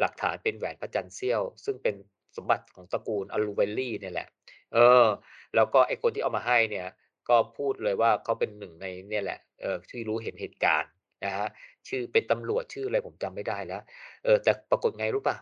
[0.00, 1.94] หลักฐานเป็นแหวนพระจันทร์เสี้ยว ซึ่งเป็น
[2.36, 4.28] สมบัติของตระกูล Al-Ruwaili เนี่ยแหละ
[4.72, 5.06] เออ
[5.54, 6.88] แล้วก็ไอคนที่เอามาให้เนี่ย
[7.28, 10.90] ก็พูดเลยว่าเขาเป็นหนึ่งในเนี่ยแหละเออที่รู้เห็นเหตุการณ์
[11.24, 11.48] นะครับ
[11.88, 13.82] ชื่อเป็นตำรวจชื่ออะไรผมจำไม่ได้แล้ว
[14.24, 15.38] เออแต่ปรากฏไงรู้เปล่า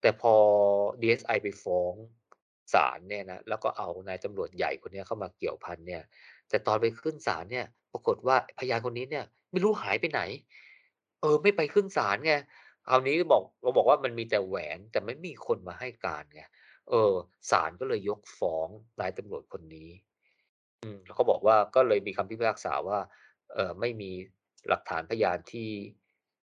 [0.00, 0.34] แต่พอ
[1.00, 1.94] DSI ไปฟ้อง
[2.74, 6.02] ศาลเนี่ยนะแล้วก็เอานายตำรวจใหญ่คนนี้เข้ามาเกี่ยวพันเนี่ย
[6.48, 10.20] แต่ตอนไปขึ้นศาลเนี่ย ปรากฏว่าพยานคนนี้เนี่ย ไม่รู้หายไปไหน
[11.20, 12.34] เออ ไม่ไปขึ้นศาลไง
[12.88, 16.42] คราวนี้บอกเราบอกว่ามันมีแต่แหวนแต่ไม่มีคนมาให้การไง
[16.90, 17.12] เออ
[17.50, 18.68] ศาลก็เลยยกฟ้อง
[19.00, 19.90] นายตำรวจคนนี้
[20.82, 22.98] อืมแล้วเขาบอกว่าก็เลยมีคำพิพากษาว่า
[23.54, 24.10] เออไม่มี
[24.68, 25.70] หลักฐานพยานที่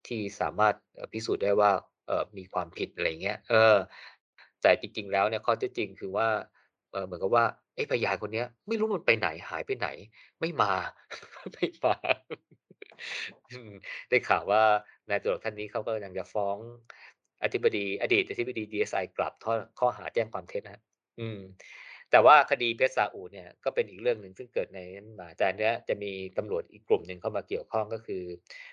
[0.07, 0.75] ที่สามารถ
[1.13, 1.73] พิสูจน์ได้ว่า
[2.07, 3.77] เออมีความผิดอะไรเงี้ย เออ
[4.63, 6.29] แต่จริงๆแล้วเนี่ยข้อเท็จจริงคือว่า
[6.93, 7.45] เออเหมือนกับว่า
[7.75, 9.89] เอ๊ะพยานคนเนี้ย ไม่รู้มันไปไหนหายไปไหน
[10.41, 10.73] ไม่มา
[11.55, 11.97] ไม่มา
[14.09, 14.63] ได้ข่าวว่า
[15.09, 16.57] นายตำรวจท่านนี้เขาก็ยังจะฟ้อง
[17.43, 20.83] อธิบดี อดีตอธิบดี DSI กลับข้อข้อหาแจ้งความเท็จนะ
[21.21, 21.39] อืม
[22.13, 28.23] แต่ว่าคดีเพชรซาอุเนี่ยก็เป็นอีกเรื่องหนึ่งซึ่งเกิดในนั้นมาแต่เนี้ยจะมีตำรวจอีกกลุ่มหนึ่งเข้ามาเกี่ยวข้องก็คือ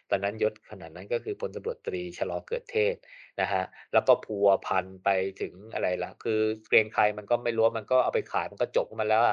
[0.10, 2.96] ตอนนั้นยศขนาดนั้นก็คือพลตำรวจตรีชลอเกิดเทศ
[3.42, 5.10] นะครับแล้วก็พัวพันไป
[5.42, 9.24] ถึงอะไรละคือเกรงไกรมันก็ไม่รู้มันก็เอาไปขายมันก็จบมันแล้ว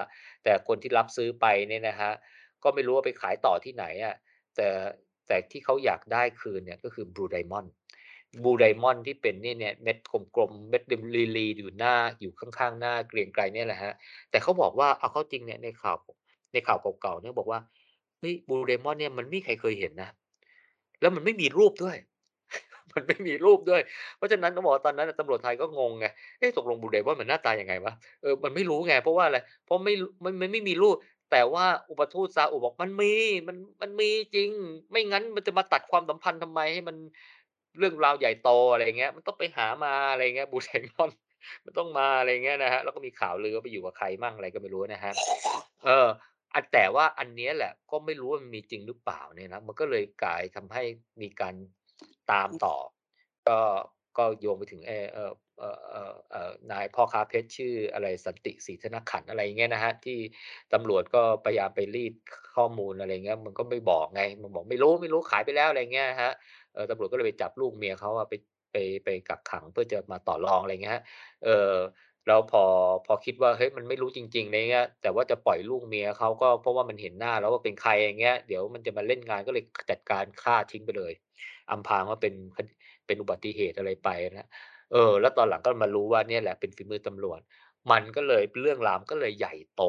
[0.45, 2.15] แต่คนที่รับซื้อไปเนี่ยนะครับ
[2.65, 4.15] ก็ไม่รู้ว่าไปขายต่อที่ไหนอะ
[4.57, 4.69] แต่
[5.29, 7.67] แต่ที่เขาอยากได้คืนเนี่ยก็คือบรูดิมอน
[8.33, 9.97] Blue Diamond Blue Diamond ที่เป็นเนี่ยเนี่ยเม็ด
[10.37, 10.83] กลมๆเม็ด
[11.37, 13.93] รีๆอยู่หน้าอยู่ข้างๆ หน้าเกรียงไกรเนี่ยแหละครับ
[14.31, 15.97] แต่เขาบอกว่าเอาเข้าจริงเนี่ยในข่าว
[16.53, 17.61] ในข่าวเก่าๆเนี่ยบอกว่า
[18.21, 20.11] เฮ้ย Blue Diamond เนี่ยมันไม่ใครเคยเห็นนะ
[21.01, 21.97] แล้วมันไม่มีรูปด้วย
[22.95, 23.83] มันไม่มีรูปด้วย
[24.17, 26.07] เพราะฉะนั้นต้องบอกตอนนั้นตำรวจไทยก็งงไง
[26.39, 30.97] เอ๊ะตกลง Blue Diamond มันหน้าตายังไงวะเออมันไม่รู้ไงเพราะว่าอะไรเพราะไม่รมันมันไม่มีรูป
[31.33, 33.13] แต่ว่าอุปทูตซาอุบอกมันมี
[33.49, 34.51] มันมันมีจริง
[34.91, 36.97] ไม่งั้นมันจะมาตัดความสัมพันธ์ทำไมให้มัน
[37.79, 41.15] เรื่องราวใหญ่โตอะไรเงี้ย มันต้องไปหามาอะไรเงี้ย Blue Diamond
[41.65, 45.15] มันต้องมาอะไรเงี้ยนะครับแล้วก็มีข่าวลือว่าไปอยู่กับใครมั่งอะไรก็ไม่รู้นะครับ
[45.85, 46.09] เออ
[46.55, 50.83] อันแต่ว่าอันนี้แหละ ก็ไม่รู้ว่ามันมีจริงหรือเปล่าเนี่ยนะมันก็เลยกลายทำให้
[51.23, 51.55] มีการ
[52.33, 52.77] ตามต่อ
[53.49, 53.59] ก็
[54.19, 55.71] ก็โยงไปถึงเอ่อเอ่อเอ่
[56.11, 60.19] อเอ่อนายพ่อค้าเพชรชื่ออะไรสันติศรีธนขันอะไรเงี้ยนะครับที่
[60.73, 62.15] ตำรวจก็พยายามไปรีด
[62.57, 66.33] ข้อมูลอะไรเงี้ยมันก็ไม่บอกไง มันบอกไม่รู้ๆขายไปแล้วอะไรเงี้ยครับ
[66.66, 68.35] เออ ตำรวจก็เลยไปจับลูกเมียเขาอะไป
[68.73, 71.01] ไปไปกักขังเพื่อจะมาต่อรองอะไรเงี้ย
[71.45, 71.73] เออ
[72.27, 72.65] แล้วพอ
[73.07, 81.13] พอคิดว่าเฮ้ยมันไม่รู้จริงๆไรเงี้ยแต่ว่าจะปล่อยลูกเมียเขาก็เพราะว่ามันเห็นหน้าแล้วว่าเป็นใครอย่างเงี้ยเดี๋ยวมันจะมาเล่นงานก็เลยจัดการฆ่าทิ้งไปเลย
[81.71, 82.35] อำพางว่าเป็น
[83.07, 84.49] เป็นอุบัติเหตุอะไรไปนะ
[84.93, 87.41] เออ แล้วตอนหลังก็มารู้ว่าเนี่ยแหละเป็นฝีมือตำรวจ
[87.91, 89.83] มันก็เลยเรื่องราวมันก็เลยใหญ่โต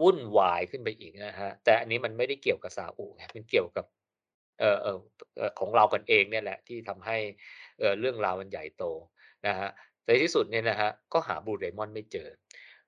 [0.00, 3.84] วุ่นวายขึ้นไปอีกนะครับแต่อันนี้มันไม่ได้เกี่ยวกับซาอุไงมันเกี่ยวกับ
[4.60, 4.98] เอ่อเออ
[5.58, 7.16] ของเรากันเองเนี่ยแหละที่ทำให้
[7.78, 8.84] เออเรื่องราวมันใหญ่โต
[9.46, 9.70] นะครับ
[10.06, 12.28] ในที่สุดเนี่ยนะครับก็หา Blue Diamond ไม่เจอ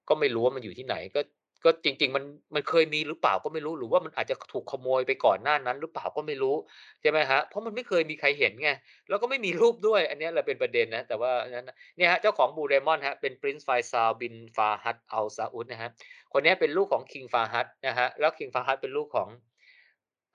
[0.09, 1.21] ก็ไม่รู้ว่ามันอยู่ที่ไหนก็
[1.67, 6.57] ก็จริง ๆ มันมันเคยมีหรือเปล่าก็ไม่รู้หรือว่ามันอาจจะถูกขโมยไปก่อนหน้านั้น หรือเปล่าก็ไม่รู้
[7.01, 8.71] ใช่ไหมครับเพราะมันไม่เคยมีใครเห็นไง
[9.09, 15.93] แล้วก็ไม่มีรูปด้วย อันนี้แหละเป็นประเด็นนะแต่ว่านั้นเนี่ยครับเจ้าของ Blue Diamond ครับเป็น Prince Faisal bin Farhat Al Saud นะครับ
[16.33, 19.29] คนนี้เป็นลูกของ King Fahd นะครับแล้ว King Fahd เป็นลูกของ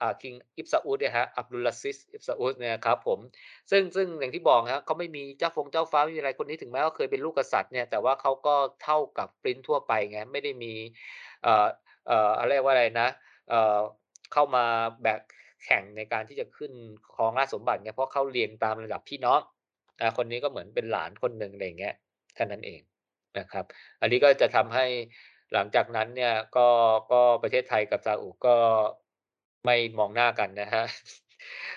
[0.00, 3.18] อ่า King Ibn Saud เนี่ยครับ Abdulaziz Ibn Saud เนี่ยครับผม
[3.70, 10.72] ซึ่งซึ่งอย่างที่บอกนะครับเขาไม่มีเจ้าฟงเจ้าฟ้าไม่มีอะไรคนนี้ถึงแม้ว่าเคยเป็นลูกกษัตริย์เนี่ยแต่ว่าเขาก็เท่ากับพรินทั่วไปไงไม่ได้มี
[11.42, 11.66] เอ่อ
[12.06, 13.08] เอ่อเขาเรียกว่าอะไรนะ
[13.50, 13.78] เอ่อ
[14.32, 14.64] เข้ามา
[15.02, 15.20] แบก
[15.64, 16.72] แข่งในการที่จะขึ้น
[17.14, 19.40] ครองราชสมบัติไงเพราะเขาเรียงตามระดับพี่น้อง
[20.00, 21.94] อาคนนี้ก็เหมือนเป็นหลานคนหนึ่งอะไรอย่างเงี้ย
[22.34, 22.80] แค่นั้นเอง
[23.38, 23.64] นะครับ
[24.00, 24.86] อันนี้ก็จะทำให้
[25.52, 26.68] หลังจากนั้นเนี่ยก็
[27.12, 28.56] ก็ประเทศไทยกับซาอุก็
[29.68, 30.86] ไม่มองหน้ากันนะครับ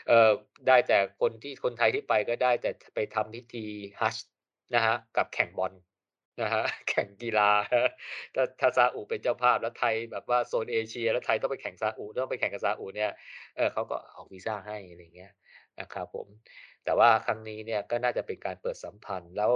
[0.08, 0.32] เอ่อ
[0.68, 3.66] ได้แต่คนที่คนไทยที่ไปก็ได้แต่ไปทำพิธี
[4.00, 4.30] ฮัจญ์
[4.76, 5.74] นะครับกับแข่งบอล
[6.42, 7.52] นะครับแข่งกีฬา
[8.36, 13.12] ถ้าถ้าซาอุเป็นเจ้าภาพแล้วไทยแบบว่าโซนเอเชีย แล้วไทยต้องไปแข่งซาอุต้องไปแข่งกับซาอุเนี่ย
[13.56, 15.32] เออเขาก็ออกวีซ่าให้อะไรเงี้ย
[15.80, 16.28] นะครับผม
[16.86, 19.52] แต่ว่าครั้งนี้เนี่ยก็น่าจะเป็นการเปิดสัมพันธ์ แล้ว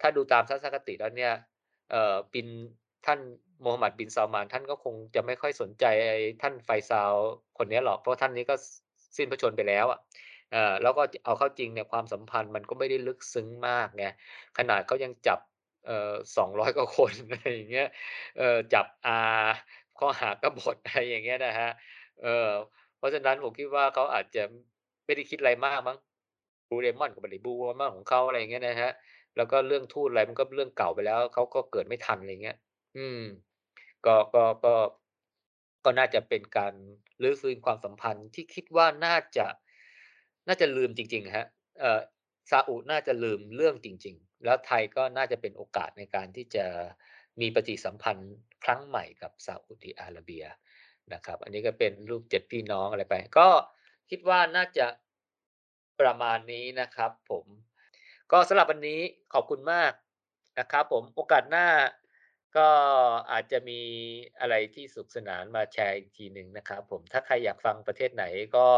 [0.00, 1.32] ถ้าดูตามทัศนคติแล้วเนี่ย
[1.90, 2.48] เอ่อบิน
[3.06, 3.20] ท่าน
[3.60, 7.12] โมฮัมหมัดบินซัลมานท่านก็คงจะไม่ค่อยสนใจไอ้ท่านไฟซาล
[7.58, 8.54] คนนี้หรอกเพราะท่านนี้ก็
[9.16, 9.98] สิ้นพระชนไปแล้วอะ
[10.52, 14.04] เอ่อแล้วก็เอาเข้าจริงเนี่ยความสัมพันธ์มันก็ไม่ได้ลึกซึ้งมากไง
[14.58, 15.40] ขนาดเขายังจับ
[15.86, 17.88] เอ่อ200กว่าคนอะไรอย่างเงี้ย
[18.74, 19.20] จับอา
[19.98, 21.72] ข้อหากบฏอะไรอย่างเงี้ยนะครับ
[22.98, 24.42] เพราะฉะนั้นผมคิดว่าเขาอาจจะ
[25.04, 25.98] ไม่ได้คิดอะไรมากมั้ง
[26.68, 28.92] Blue Diamond ก็ไม่ได้ Blue Diamond ของเขาอะไรอย่างเงี้ยนะครับ
[29.36, 32.56] แล้วก็เรื่องทูตอะไรมันก็เรื่องเก่าไปแล้วเขาก็เกิดไม่ทันอะไรเงี้ย
[32.96, 33.22] อืม
[34.06, 34.74] ก็ ก็ ก็
[35.84, 36.74] ก็น่าจะเป็นการ
[37.22, 39.46] รื้อฟื้นความสัมพันธ์ที่คิดว่าน่าจะ
[40.48, 41.46] น่าจะลืมจริงๆอะครับ
[41.80, 42.00] เอ่อ
[42.50, 46.66] ซาอุน่าจะลืมเรื่องจริง ๆ แล้วไทยก็น่าจะเป็นโอกาสในการที่จะ
[47.40, 48.34] มีปฏิสัมพันธ์
[48.64, 50.44] ครั้งใหม่กับซาอุดิอาระเบีย
[51.12, 53.48] นะครับ อันนี้ก็เป็นรูปเจ็ดพี่น้องอะไรไป ก็
[54.10, 54.86] คิดว่าน่าจะ
[56.00, 57.46] ประมาณนี้นะครับ ผม
[58.32, 59.00] ก็สำหรับวันนี้
[59.32, 59.92] ขอบคุณมาก
[60.58, 61.66] นะครับ ผมโอกาสหน้า
[62.56, 62.68] ก็
[63.32, 63.80] อาจจะมี
[64.40, 68.24] อะไรที่สนุกสนานมาแชร์อีกทีหนึ่งนะครับ ผมถ้าใครอยากฟังประเทศไหน
[68.56, 68.68] ก็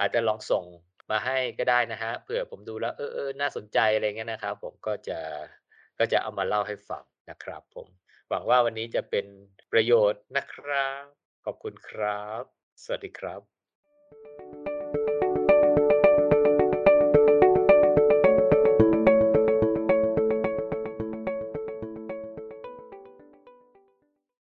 [0.00, 0.64] อาจจะลองส่ง
[1.10, 5.18] มาให้ก็ได้นะครับเผื่อผมดูแล้วเออเออน่าสนใจอะไรเงี้ยนะครับ ผมก็จะ
[5.98, 7.88] ก็จะเอามาเล่าให้ฟังนะครับ ผม
[8.28, 9.26] หวังว่าวันนี้จะเป็น
[9.72, 11.04] ประโยชน์นะครับ
[11.44, 12.42] ขอบคุณครับ
[12.84, 13.57] สวัสดีครับ